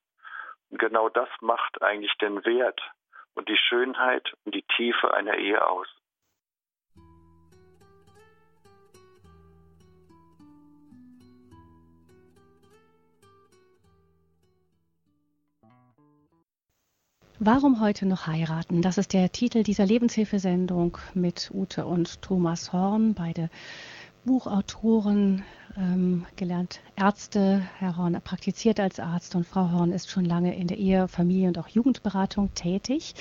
[0.70, 2.82] Und genau das macht eigentlich den Wert
[3.34, 5.88] und die Schönheit und die Tiefe einer Ehe aus.
[17.42, 18.82] Warum heute noch heiraten?
[18.82, 23.50] Das ist der Titel dieser Lebenshilfesendung mit Ute und Thomas Horn, beide
[24.26, 25.44] Buchautoren,
[25.78, 27.62] ähm, gelernt Ärzte.
[27.78, 31.48] Herr Horn praktiziert als Arzt und Frau Horn ist schon lange in der Ehe, Familie
[31.48, 33.16] und auch Jugendberatung tätig.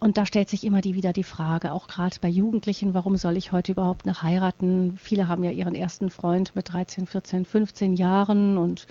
[0.00, 3.38] Und da stellt sich immer die, wieder die Frage, auch gerade bei Jugendlichen, warum soll
[3.38, 4.98] ich heute überhaupt noch heiraten?
[4.98, 8.86] Viele haben ja ihren ersten Freund mit 13, 14, 15 Jahren und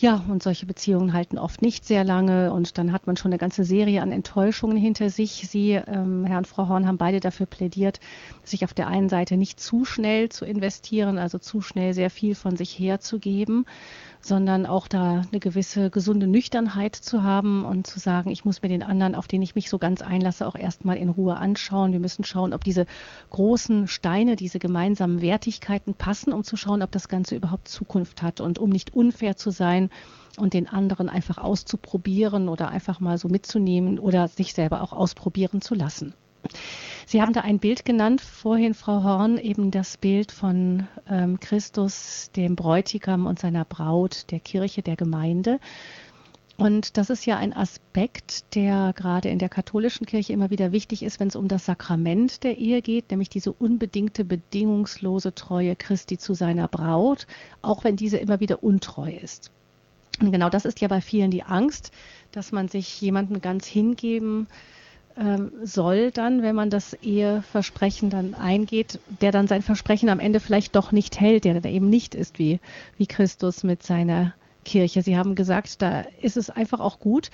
[0.00, 3.38] ja, und solche Beziehungen halten oft nicht sehr lange und dann hat man schon eine
[3.38, 5.48] ganze Serie an Enttäuschungen hinter sich.
[5.48, 7.98] Sie, ähm, Herr und Frau Horn, haben beide dafür plädiert,
[8.44, 12.36] sich auf der einen Seite nicht zu schnell zu investieren, also zu schnell sehr viel
[12.36, 13.66] von sich herzugeben
[14.28, 18.68] sondern auch da eine gewisse gesunde Nüchternheit zu haben und zu sagen, ich muss mir
[18.68, 21.92] den anderen, auf den ich mich so ganz einlasse, auch erstmal in Ruhe anschauen.
[21.92, 22.86] Wir müssen schauen, ob diese
[23.30, 28.40] großen Steine, diese gemeinsamen Wertigkeiten passen, um zu schauen, ob das Ganze überhaupt Zukunft hat
[28.40, 29.88] und um nicht unfair zu sein
[30.36, 35.62] und den anderen einfach auszuprobieren oder einfach mal so mitzunehmen oder sich selber auch ausprobieren
[35.62, 36.14] zu lassen.
[37.10, 42.30] Sie haben da ein Bild genannt, vorhin, Frau Horn, eben das Bild von ähm, Christus,
[42.36, 45.58] dem Bräutigam und seiner Braut, der Kirche, der Gemeinde.
[46.58, 51.02] Und das ist ja ein Aspekt, der gerade in der katholischen Kirche immer wieder wichtig
[51.02, 56.18] ist, wenn es um das Sakrament der Ehe geht, nämlich diese unbedingte, bedingungslose Treue Christi
[56.18, 57.26] zu seiner Braut,
[57.62, 59.50] auch wenn diese immer wieder untreu ist.
[60.20, 61.90] Und genau das ist ja bei vielen die Angst,
[62.32, 64.46] dass man sich jemanden ganz hingeben
[65.18, 70.40] ähm, soll dann, wenn man das Eheversprechen dann eingeht, der dann sein Versprechen am Ende
[70.40, 72.60] vielleicht doch nicht hält, der, der eben nicht ist wie,
[72.96, 75.02] wie Christus mit seiner Kirche.
[75.02, 77.30] Sie haben gesagt, da ist es einfach auch gut,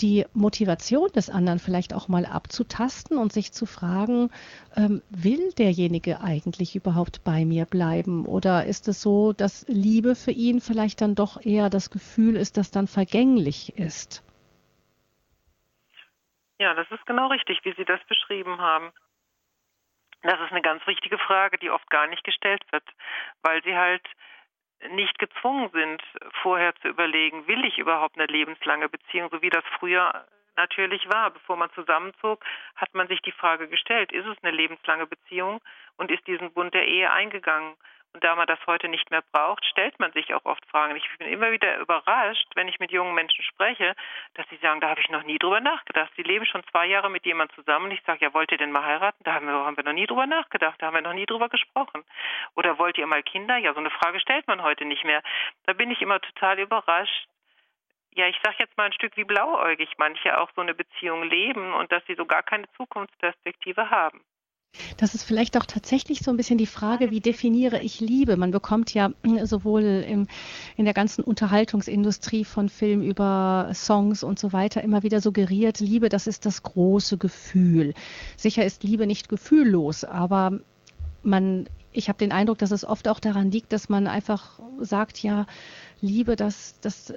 [0.00, 4.30] die Motivation des anderen vielleicht auch mal abzutasten und sich zu fragen,
[4.76, 8.26] ähm, will derjenige eigentlich überhaupt bei mir bleiben?
[8.26, 12.56] Oder ist es so, dass Liebe für ihn vielleicht dann doch eher das Gefühl ist,
[12.56, 14.22] das dann vergänglich ist?
[16.62, 18.92] Ja, das ist genau richtig, wie Sie das beschrieben haben.
[20.22, 22.84] Das ist eine ganz wichtige Frage, die oft gar nicht gestellt wird,
[23.42, 24.06] weil sie halt
[24.90, 26.00] nicht gezwungen sind,
[26.40, 31.32] vorher zu überlegen, will ich überhaupt eine lebenslange Beziehung, so wie das früher natürlich war.
[31.32, 32.44] Bevor man zusammenzog,
[32.76, 35.60] hat man sich die Frage gestellt, ist es eine lebenslange Beziehung
[35.96, 37.74] und ist diesen Bund der Ehe eingegangen?
[38.14, 40.94] Und da man das heute nicht mehr braucht, stellt man sich auch oft Fragen.
[40.96, 43.94] Ich bin immer wieder überrascht, wenn ich mit jungen Menschen spreche,
[44.34, 46.12] dass sie sagen, da habe ich noch nie drüber nachgedacht.
[46.16, 47.86] Sie leben schon zwei Jahre mit jemandem zusammen.
[47.86, 49.24] Und ich sage, ja, wollt ihr denn mal heiraten?
[49.24, 50.80] Da haben wir, haben wir noch nie drüber nachgedacht.
[50.80, 52.04] Da haben wir noch nie drüber gesprochen.
[52.54, 53.56] Oder wollt ihr mal Kinder?
[53.56, 55.22] Ja, so eine Frage stellt man heute nicht mehr.
[55.64, 57.28] Da bin ich immer total überrascht.
[58.14, 61.72] Ja, ich sage jetzt mal ein Stück wie blauäugig manche auch so eine Beziehung leben
[61.72, 64.22] und dass sie so gar keine Zukunftsperspektive haben.
[64.96, 68.36] Das ist vielleicht auch tatsächlich so ein bisschen die Frage, wie definiere ich Liebe?
[68.36, 69.10] Man bekommt ja
[69.44, 70.28] sowohl im,
[70.76, 76.08] in der ganzen Unterhaltungsindustrie von Film über Songs und so weiter immer wieder suggeriert, Liebe,
[76.08, 77.94] das ist das große Gefühl.
[78.36, 80.60] Sicher ist Liebe nicht gefühllos, aber
[81.24, 85.22] man, ich habe den Eindruck, dass es oft auch daran liegt, dass man einfach sagt,
[85.22, 85.46] ja,
[86.00, 87.12] Liebe, das, das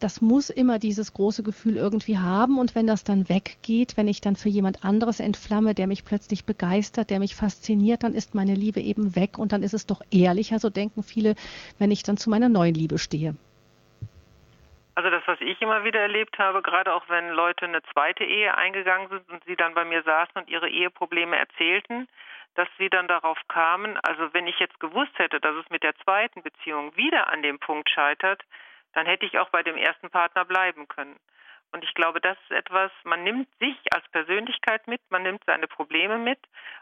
[0.00, 2.58] das muss immer dieses große Gefühl irgendwie haben.
[2.58, 6.44] Und wenn das dann weggeht, wenn ich dann für jemand anderes entflamme, der mich plötzlich
[6.44, 10.00] begeistert, der mich fasziniert, dann ist meine Liebe eben weg und dann ist es doch
[10.10, 11.34] ehrlicher, so denken viele,
[11.78, 13.34] wenn ich dann zu meiner neuen Liebe stehe.
[14.94, 18.56] Also das, was ich immer wieder erlebt habe, gerade auch wenn Leute eine zweite Ehe
[18.56, 22.08] eingegangen sind und sie dann bei mir saßen und ihre Eheprobleme erzählten,
[22.56, 25.94] dass sie dann darauf kamen, also wenn ich jetzt gewusst hätte, dass es mit der
[25.98, 28.42] zweiten Beziehung wieder an dem Punkt scheitert,
[28.92, 31.16] dann hätte ich auch bei dem ersten Partner bleiben können.
[31.70, 35.66] Und ich glaube, das ist etwas, man nimmt sich als Persönlichkeit mit, man nimmt seine
[35.66, 36.38] Probleme mit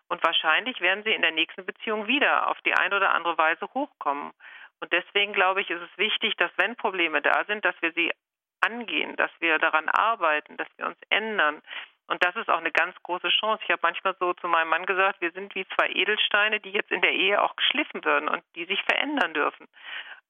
[0.09, 3.67] und wahrscheinlich werden sie in der nächsten Beziehung wieder auf die eine oder andere Weise
[3.75, 4.33] hochkommen.
[4.79, 8.13] Und deswegen glaube ich, ist es wichtig, dass wenn Probleme da sind, dass wir sie
[8.61, 11.63] angehen, dass wir daran arbeiten, dass wir uns ändern.
[12.09, 13.63] Und das ist auch eine ganz große Chance.
[13.65, 16.93] Ich habe manchmal so zu meinem Mann gesagt, wir sind wie zwei Edelsteine, die jetzt
[16.93, 19.67] in der Ehe auch geschliffen würden und die sich verändern dürfen.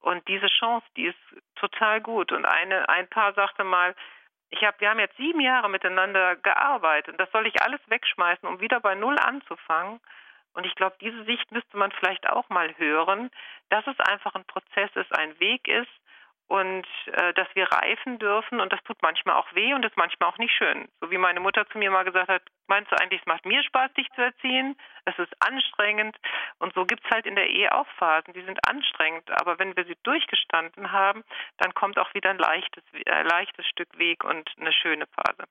[0.01, 1.19] Und diese Chance, die ist
[1.55, 2.31] total gut.
[2.31, 3.95] Und eine, ein Paar sagte mal,
[4.49, 8.47] ich habe, wir haben jetzt sieben Jahre miteinander gearbeitet und das soll ich alles wegschmeißen,
[8.47, 9.99] um wieder bei Null anzufangen.
[10.53, 13.29] Und ich glaube, diese Sicht müsste man vielleicht auch mal hören,
[13.69, 15.91] dass es einfach ein Prozess ist, ein Weg ist
[16.47, 20.29] und äh, dass wir reifen dürfen und das tut manchmal auch weh und ist manchmal
[20.29, 20.87] auch nicht schön.
[21.01, 23.61] So wie meine Mutter zu mir mal gesagt hat, meinst du eigentlich, es macht mir
[23.63, 24.77] Spaß, dich zu erziehen?
[25.05, 26.17] Es ist anstrengend
[26.59, 29.85] und so gibt's halt in der Ehe auch Phasen, die sind anstrengend, aber wenn wir
[29.85, 31.23] sie durchgestanden haben,
[31.57, 35.43] dann kommt auch wieder ein leichtes, äh, leichtes Stück Weg und eine schöne Phase.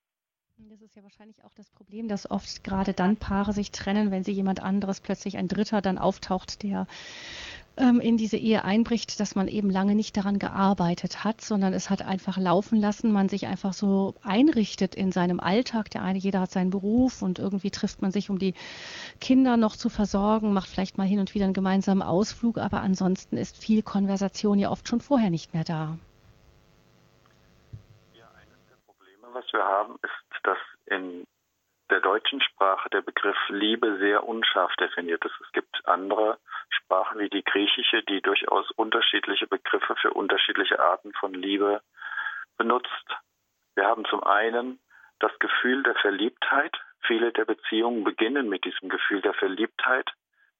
[0.59, 4.25] Das ist ja wahrscheinlich auch das Problem, dass oft gerade dann Paare sich trennen, wenn
[4.25, 6.87] sie jemand anderes plötzlich ein Dritter dann auftaucht, der
[7.77, 11.91] ähm, in diese Ehe einbricht, dass man eben lange nicht daran gearbeitet hat, sondern es
[11.91, 15.91] hat einfach laufen lassen, man sich einfach so einrichtet in seinem Alltag.
[15.91, 18.55] Der eine, jeder hat seinen Beruf und irgendwie trifft man sich, um die
[19.21, 23.37] Kinder noch zu versorgen, macht vielleicht mal hin und wieder einen gemeinsamen Ausflug, aber ansonsten
[23.37, 25.99] ist viel Konversation ja oft schon vorher nicht mehr da.
[28.15, 31.27] Ja, eines der Probleme, was wir haben, ist, dass in
[31.91, 35.35] der deutschen Sprache der Begriff Liebe sehr unscharf definiert ist.
[35.45, 36.39] Es gibt andere
[36.71, 41.83] Sprachen wie die griechische, die durchaus unterschiedliche Begriffe für unterschiedliche Arten von Liebe
[42.57, 43.17] benutzt.
[43.75, 44.81] Wir haben zum einen
[45.19, 46.77] das Gefühl der Verliebtheit.
[47.01, 50.11] Viele der Beziehungen beginnen mit diesem Gefühl der Verliebtheit,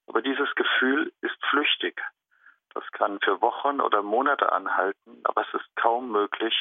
[0.07, 2.01] aber dieses Gefühl ist flüchtig.
[2.73, 6.55] Das kann für Wochen oder Monate anhalten, aber es ist kaum möglich,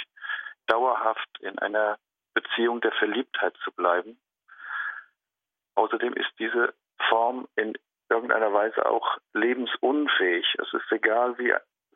[0.66, 1.99] dauerhaft in einer
[2.34, 4.18] Beziehung der Verliebtheit zu bleiben.
[5.74, 6.74] Außerdem ist diese
[7.09, 7.74] Form in
[8.09, 10.46] irgendeiner Weise auch lebensunfähig.
[10.59, 11.54] Es ist egal, wie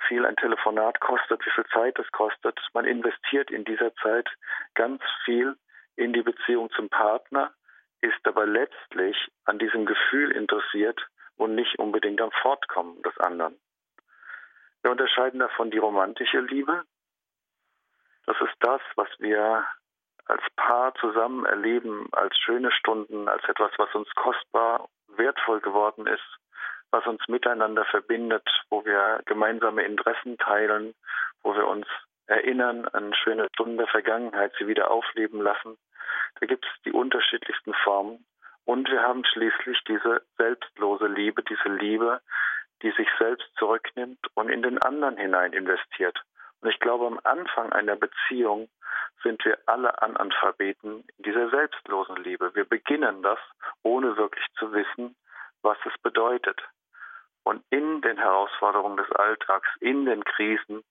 [0.08, 2.58] viel ein Telefonat kostet, wie viel Zeit es kostet.
[2.72, 4.28] Man investiert in dieser Zeit
[4.74, 5.56] ganz viel
[5.96, 7.52] in die Beziehung zum Partner,
[8.00, 11.00] ist aber letztlich an diesem Gefühl interessiert
[11.36, 13.58] und nicht unbedingt am Fortkommen des anderen.
[14.82, 16.84] Wir unterscheiden davon die romantische Liebe.
[18.26, 19.66] Das ist das, was wir
[20.26, 24.88] als Paar zusammen erleben, als schöne Stunden, als etwas, was uns kostbar,
[25.21, 26.39] wertvoll geworden ist,
[26.91, 30.95] was uns miteinander verbindet, wo wir gemeinsame Interessen teilen,
[31.43, 31.87] wo wir uns
[32.27, 35.77] erinnern an schöne Stunden der Vergangenheit, sie wieder aufleben lassen.
[36.41, 38.25] Da gibt es die unterschiedlichsten Formen.
[38.64, 42.21] Und wir haben schließlich diese selbstlose Liebe, diese Liebe,
[42.83, 46.18] die sich selbst zurücknimmt und in den anderen hinein investiert.
[46.61, 48.68] Und ich glaube, am Anfang einer Beziehung
[49.22, 52.54] sind wir alle Analphabeten in dieser selbstlosen Liebe.
[52.54, 53.38] Wir beginnen das,
[53.82, 55.16] ohne wirklich zu wissen,
[55.62, 56.61] was es bedeutet.
[57.42, 60.84] Und in den Herausforderungen des Alltags, in den Krisen,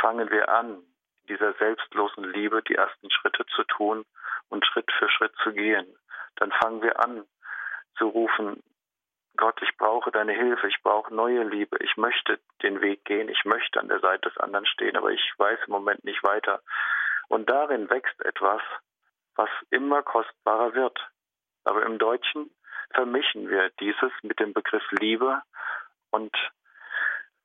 [0.00, 0.82] fangen wir an,
[1.28, 4.04] dieser selbstlosen Liebe die ersten Schritte zu tun
[4.50, 5.86] und Schritt für Schritt zu gehen.
[6.36, 7.24] Dann fangen wir an
[7.96, 8.62] zu rufen,
[9.36, 13.44] Gott, ich brauche deine Hilfe, ich brauche neue Liebe, ich möchte den Weg gehen, ich
[13.44, 16.62] möchte an der Seite des anderen stehen, aber ich weiß im Moment nicht weiter.
[17.28, 18.62] Und darin wächst etwas,
[19.34, 20.98] was immer kostbarer wird.
[21.64, 22.50] Aber im Deutschen
[22.92, 25.42] vermischen wir dieses mit dem Begriff Liebe
[26.10, 26.34] und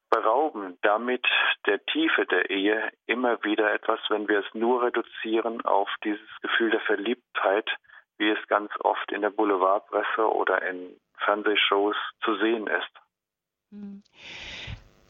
[0.09, 1.25] berauben damit
[1.65, 6.71] der Tiefe der Ehe immer wieder etwas, wenn wir es nur reduzieren auf dieses Gefühl
[6.71, 7.69] der Verliebtheit,
[8.19, 10.95] wie es ganz oft in der Boulevardpresse oder in
[11.25, 12.91] Fernsehshows zu sehen ist.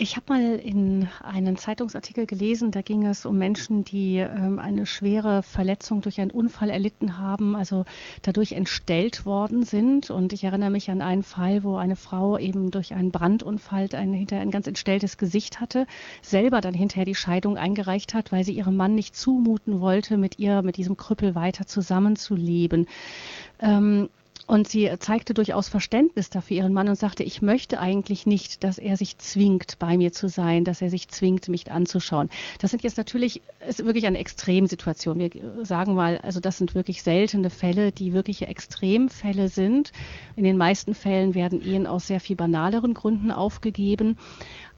[0.02, 4.86] Ich habe mal in einen Zeitungsartikel gelesen, da ging es um Menschen, die ähm, eine
[4.86, 7.84] schwere Verletzung durch einen Unfall erlitten haben, also
[8.22, 10.10] dadurch entstellt worden sind.
[10.10, 14.14] Und ich erinnere mich an einen Fall, wo eine Frau eben durch einen Brandunfall ein,
[14.14, 15.86] hinterher ein ganz entstelltes Gesicht hatte,
[16.22, 20.40] selber dann hinterher die Scheidung eingereicht hat, weil sie ihrem Mann nicht zumuten wollte, mit
[20.40, 22.88] ihr, mit diesem Krüppel weiter zusammenzuleben.
[23.60, 24.08] Ähm,
[24.50, 28.80] und sie zeigte durchaus Verständnis dafür ihren Mann und sagte, ich möchte eigentlich nicht, dass
[28.80, 32.32] er sich zwingt, bei mir zu sein, dass er sich zwingt, mich anzuschauen.
[32.58, 35.20] Das sind jetzt natürlich, ist wirklich eine Extremsituation.
[35.20, 35.30] Wir
[35.62, 39.92] sagen mal, also das sind wirklich seltene Fälle, die wirkliche Extremfälle sind.
[40.36, 44.18] In den meisten Fällen werden Ehen aus sehr viel banaleren Gründen aufgegeben.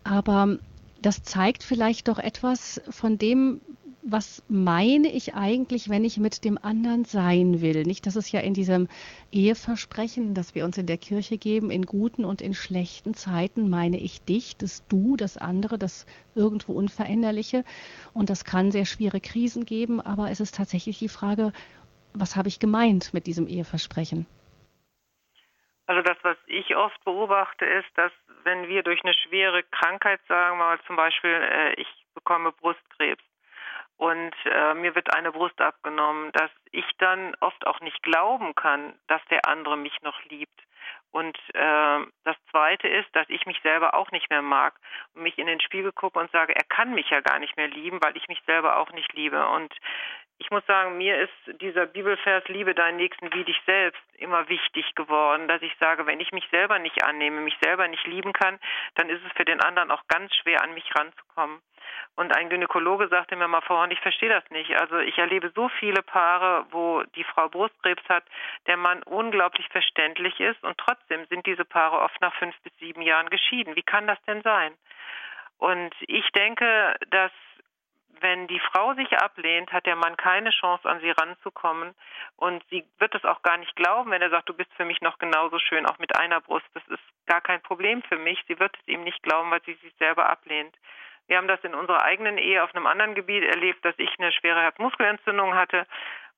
[0.04, 0.58] Aber
[1.02, 3.62] das zeigt vielleicht doch etwas von dem,
[4.04, 7.84] was meine ich eigentlich, wenn ich mit dem anderen sein will?
[7.84, 8.88] Nicht, dass es ja in diesem
[9.32, 14.00] Eheversprechen, das wir uns in der Kirche geben, in guten und in schlechten Zeiten meine
[14.00, 17.64] ich dich, das Du, das andere, das irgendwo Unveränderliche.
[18.14, 21.54] Und das kann sehr schwere Krisen geben, aber es ist tatsächlich die Frage,
[22.14, 24.26] was habe ich gemeint mit diesem Eheversprechen?
[25.86, 28.12] Also das, was ich oft beobachte, ist, dass
[28.44, 33.22] wenn wir durch eine schwere Krankheit sagen, mal zum Beispiel, äh, ich bekomme Brustkrebs,
[34.02, 38.96] und äh, mir wird eine Brust abgenommen, dass ich dann oft auch nicht glauben kann,
[39.06, 40.60] dass der andere mich noch liebt.
[41.12, 44.74] Und äh, das Zweite ist, dass ich mich selber auch nicht mehr mag
[45.14, 47.68] und mich in den Spiegel gucke und sage, er kann mich ja gar nicht mehr
[47.68, 49.48] lieben, weil ich mich selber auch nicht liebe.
[49.50, 49.72] Und
[50.42, 54.96] ich muss sagen, mir ist dieser Bibelvers Liebe deinen Nächsten wie dich selbst immer wichtig
[54.96, 58.60] geworden, dass ich sage, wenn ich mich selber nicht annehme, mich selber nicht lieben kann,
[58.96, 61.62] dann ist es für den anderen auch ganz schwer, an mich ranzukommen.
[62.16, 64.76] Und ein Gynäkologe sagte mir mal vorhin, ich verstehe das nicht.
[64.80, 68.24] Also ich erlebe so viele Paare, wo die Frau Brustkrebs hat,
[68.66, 73.04] der Mann unglaublich verständlich ist und trotzdem sind diese Paare oft nach fünf bis sieben
[73.04, 73.76] Jahren geschieden.
[73.76, 74.74] Wie kann das denn sein?
[75.60, 77.32] Und ich denke, dass
[78.22, 81.94] wenn die Frau sich ablehnt, hat der Mann keine Chance, an sie ranzukommen.
[82.38, 85.02] Und sie wird es auch gar nicht glauben, wenn er sagt, du bist für mich
[85.02, 86.66] noch genauso schön, auch mit einer Brust.
[86.74, 88.44] Das ist gar kein Problem für mich.
[88.48, 90.76] Sie wird es ihm nicht glauben, weil sie sich selber ablehnt.
[91.28, 94.32] Wir haben das in unserer eigenen Ehe auf einem anderen Gebiet erlebt, dass ich eine
[94.32, 95.86] schwere Herzmuskelentzündung hatte.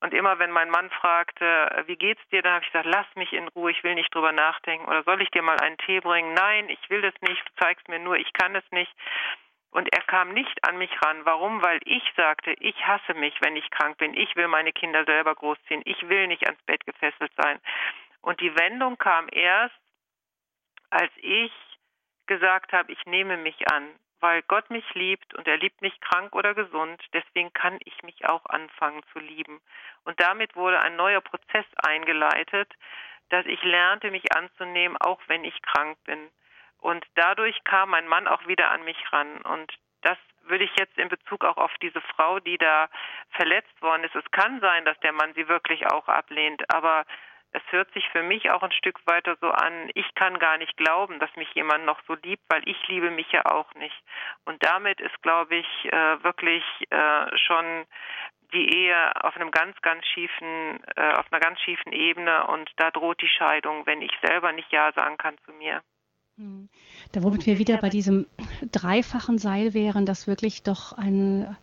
[0.00, 3.32] Und immer wenn mein Mann fragte, wie geht's dir, dann habe ich gesagt, lass mich
[3.32, 4.86] in Ruhe, ich will nicht drüber nachdenken.
[4.86, 6.34] Oder soll ich dir mal einen Tee bringen?
[6.34, 8.94] Nein, ich will das nicht, du zeigst mir nur, ich kann es nicht.
[9.74, 11.24] Und er kam nicht an mich ran.
[11.24, 11.62] Warum?
[11.62, 14.14] Weil ich sagte, ich hasse mich, wenn ich krank bin.
[14.14, 15.82] Ich will meine Kinder selber großziehen.
[15.84, 17.58] Ich will nicht ans Bett gefesselt sein.
[18.20, 19.74] Und die Wendung kam erst,
[20.90, 21.52] als ich
[22.26, 23.88] gesagt habe, ich nehme mich an
[24.24, 28.24] weil Gott mich liebt und er liebt mich krank oder gesund, deswegen kann ich mich
[28.24, 29.60] auch anfangen zu lieben.
[30.04, 32.72] Und damit wurde ein neuer Prozess eingeleitet,
[33.28, 36.30] dass ich lernte, mich anzunehmen, auch wenn ich krank bin.
[36.84, 39.40] Und dadurch kam mein Mann auch wieder an mich ran.
[39.40, 39.72] Und
[40.02, 42.90] das würde ich jetzt in Bezug auch auf diese Frau, die da
[43.30, 44.14] verletzt worden ist.
[44.14, 47.06] Es kann sein, dass der Mann sie wirklich auch ablehnt, aber
[47.52, 50.76] es hört sich für mich auch ein Stück weiter so an, ich kann gar nicht
[50.76, 53.96] glauben, dass mich jemand noch so liebt, weil ich liebe mich ja auch nicht.
[54.44, 57.86] Und damit ist, glaube ich, äh, wirklich äh, schon
[58.52, 62.90] die Ehe auf einem ganz, ganz schiefen, äh, auf einer ganz schiefen Ebene und da
[62.90, 65.82] droht die Scheidung, wenn ich selber nicht Ja sagen kann zu mir.
[66.36, 66.68] Hm.
[67.12, 68.26] Da womit wir wieder bei diesem
[68.72, 71.56] dreifachen Seil wären, das wirklich doch ein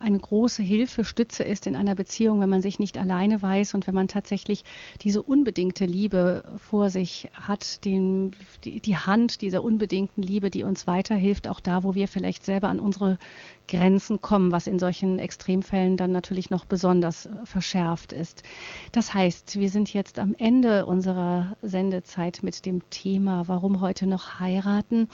[0.00, 3.86] eine große Hilfe, Stütze ist in einer Beziehung, wenn man sich nicht alleine weiß und
[3.86, 4.64] wenn man tatsächlich
[5.02, 8.32] diese unbedingte Liebe vor sich hat, den,
[8.64, 12.68] die, die Hand dieser unbedingten Liebe, die uns weiterhilft, auch da, wo wir vielleicht selber
[12.68, 13.18] an unsere
[13.66, 18.42] Grenzen kommen, was in solchen Extremfällen dann natürlich noch besonders verschärft ist.
[18.92, 24.40] Das heißt, wir sind jetzt am Ende unserer Sendezeit mit dem Thema, warum heute noch
[24.40, 25.08] heiraten.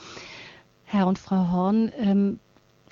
[0.85, 2.39] Herr und Frau Horn, ähm,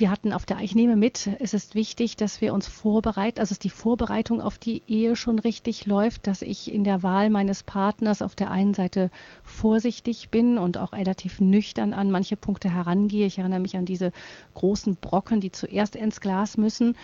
[0.03, 3.51] wir hatten auf der, ich nehme mit, es ist wichtig, dass wir uns vorbereiten, also
[3.53, 7.63] dass die Vorbereitung auf die Ehe schon richtig läuft, dass ich in der Wahl meines
[7.63, 9.11] Partners auf der einen Seite
[9.45, 13.25] vorsichtig bin und auch relativ nüchtern an manche Punkte herangehe.
[13.25, 14.11] Ich erinnere mich an diese
[14.55, 16.97] großen Brocken, die zuerst ins Glas müssen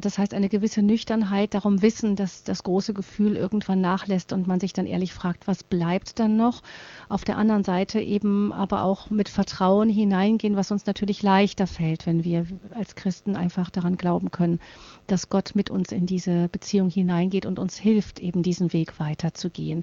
[0.00, 4.60] das heißt, eine gewisse Nüchternheit, darum wissen, dass das große Gefühl irgendwann nachlässt und man
[4.60, 6.62] sich dann ehrlich fragt, was bleibt dann noch?
[7.08, 12.06] Auf der anderen Seite eben aber auch mit Vertrauen hineingehen, was uns natürlich leichter fällt,
[12.06, 14.60] wenn wir als Christen einfach daran glauben können,
[15.08, 19.82] dass Gott mit uns in diese Beziehung hineingeht und uns hilft, eben diesen Weg weiterzugehen.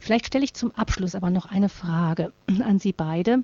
[0.00, 3.42] Vielleicht stelle ich zum Abschluss aber noch eine Frage an Sie beide.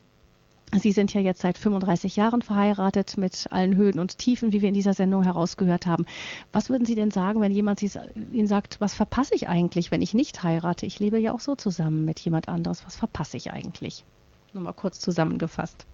[0.73, 4.69] Sie sind ja jetzt seit 35 Jahren verheiratet mit allen Höhen und Tiefen, wie wir
[4.69, 6.07] in dieser Sendung herausgehört haben.
[6.53, 10.15] Was würden Sie denn sagen, wenn jemand Ihnen sagt, was verpasse ich eigentlich, wenn ich
[10.15, 10.87] nicht heirate?
[10.87, 12.87] Ich lebe ja auch so zusammen mit jemand anderes.
[12.87, 14.05] Was verpasse ich eigentlich?
[14.53, 15.87] Nur mal kurz zusammengefasst.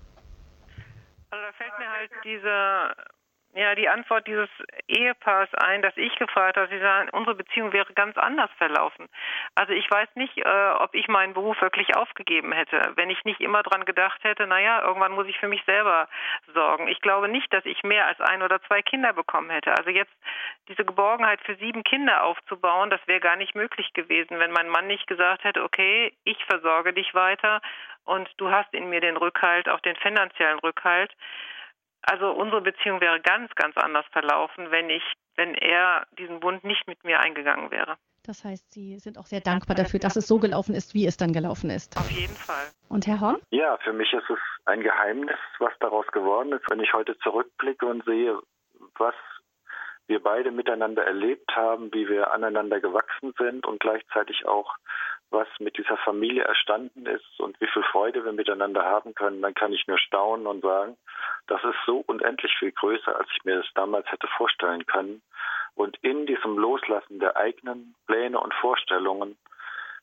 [1.31, 3.16] fällt mir halt diese
[3.57, 4.51] ja, die Antwort dieses
[4.87, 6.69] Ehepaars ein, dass ich gefragt habe.
[6.69, 9.09] Sie sagen, unsere Beziehung wäre ganz anders verlaufen.
[9.55, 13.41] Also ich weiß nicht, äh, ob ich meinen Beruf wirklich aufgegeben hätte, wenn ich nicht
[13.41, 16.07] immer dran gedacht hätte, naja, irgendwann muss ich für mich selber
[16.53, 16.87] sorgen.
[16.89, 19.73] Ich glaube nicht, dass ich mehr als ein oder zwei Kinder bekommen hätte.
[19.79, 20.13] Also jetzt
[20.69, 24.87] diese Geborgenheit für sieben Kinder aufzubauen, das wäre gar nicht möglich gewesen, wenn mein Mann
[24.87, 27.63] nicht gesagt hätte, okay, ich versorge dich weiter
[28.05, 31.15] und du hast in mir den Rückhalt, auch den finanziellen Rückhalt.
[32.07, 35.03] Also unsere Beziehung wäre ganz, ganz anders verlaufen, wenn ich,
[35.35, 37.97] wenn er diesen Bund nicht mit mir eingegangen wäre.
[38.25, 41.17] Das heißt, Sie sind auch sehr dankbar dafür, dass es so gelaufen ist, wie es
[41.17, 41.97] dann gelaufen ist.
[41.97, 42.67] Auf jeden Fall.
[42.89, 43.41] Und Herr Horn?
[43.51, 47.87] Ja, für mich ist es ein Geheimnis, was daraus geworden ist, wenn ich heute zurückblicke
[47.87, 48.39] und sehe,
[48.99, 49.15] was
[50.09, 54.75] wir beide miteinander erlebt haben, wie wir aneinander gewachsen sind und gleichzeitig auch
[55.31, 59.55] was mit dieser Familie erstanden ist und wie viel Freude wir miteinander haben können, dann
[59.55, 60.97] kann ich nur staunen und sagen,
[61.49, 65.23] das ist so unendlich viel größer, als ich mir das damals hätte vorstellen können.
[65.75, 69.37] Und in diesem Loslassen der eigenen Pläne und Vorstellungen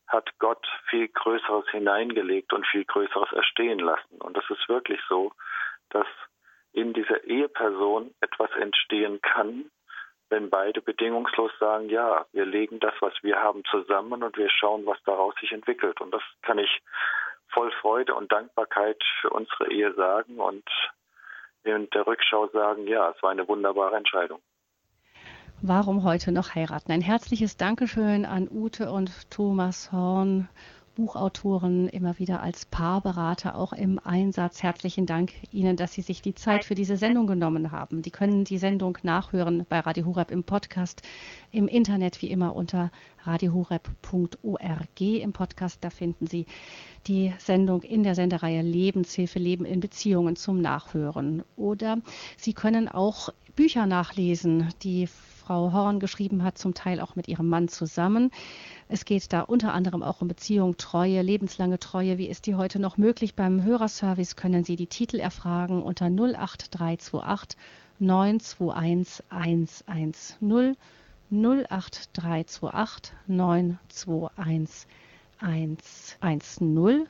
[0.08, 4.18] hat Gott viel Größeres hineingelegt und viel Größeres erstehen lassen.
[4.20, 5.32] Und es ist wirklich so,
[5.90, 6.08] dass
[6.74, 9.72] in dieser Eheperson etwas entstehen kann,
[10.34, 14.84] wenn beide bedingungslos sagen, ja, wir legen das, was wir haben, zusammen und wir schauen,
[14.88, 16.02] was daraus sich entwickelt.
[16.02, 16.82] Und das kann ich
[17.50, 20.68] voll Freude und Dankbarkeit für unsere Ehe sagen und
[21.64, 24.40] in der Rückschau sagen, ja, es war eine wunderbare Entscheidung.
[25.62, 26.92] Warum heute noch heiraten?
[26.92, 30.50] Ein herzliches Dankeschön an Ute und Thomas Horn
[30.96, 34.62] Buchautoren immer wieder als Paarberater auch im Einsatz.
[34.62, 38.04] Herzlichen Dank Ihnen, dass Sie sich die Zeit für diese Sendung genommen haben.
[38.04, 41.02] Die können die Sendung nachhören bei Radio Horeb im Podcast,
[41.52, 42.92] im Internet wie immer unter
[43.24, 45.80] radiohoreb.org im Podcast.
[45.82, 46.46] Da finden Sie
[47.08, 51.44] die Sendung in der Sendereihe Lebenshilfe Leben in Beziehungen zum Nachhören.
[51.56, 51.98] Oder
[52.38, 55.08] Sie können auch Bücher nachlesen, die
[55.46, 58.32] Frau Horn geschrieben hat, zum Teil auch mit ihrem Mann zusammen.
[58.88, 62.18] Es geht da unter anderem auch um Beziehung, Treue, lebenslange Treue.
[62.18, 63.36] Wie ist die heute noch möglich?
[63.36, 67.58] Beim Hörerservice können Sie die Titel erfragen unter 08328
[68.00, 70.78] 921 110
[71.30, 74.88] 08328 921
[75.42, 77.08] 110.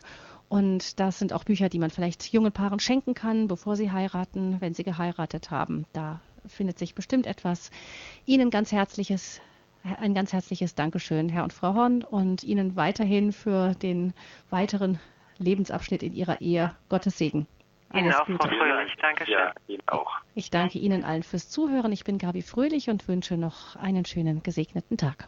[0.49, 4.57] Und das sind auch Bücher, die man vielleicht jungen Paaren schenken kann, bevor sie heiraten,
[4.59, 5.85] wenn sie geheiratet haben.
[5.93, 7.71] Da findet sich bestimmt etwas.
[8.25, 9.41] Ihnen ganz herzliches,
[9.99, 14.13] ein ganz herzliches Dankeschön, Herr und Frau Horn, und Ihnen weiterhin für den
[14.49, 14.99] weiteren
[15.37, 16.75] Lebensabschnitt in Ihrer Ehe.
[16.89, 17.47] Gottes Segen.
[17.89, 18.37] Alles Ihnen auch, Gute.
[18.39, 18.93] Frau Fröhlich.
[19.01, 19.33] Dankeschön.
[19.33, 20.11] Ja, Ihnen auch.
[20.35, 21.91] Ich danke Ihnen allen fürs Zuhören.
[21.91, 25.27] Ich bin Gabi Fröhlich und wünsche noch einen schönen, gesegneten Tag.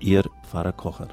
[0.00, 1.08] Ihr Pfarrer Kocher.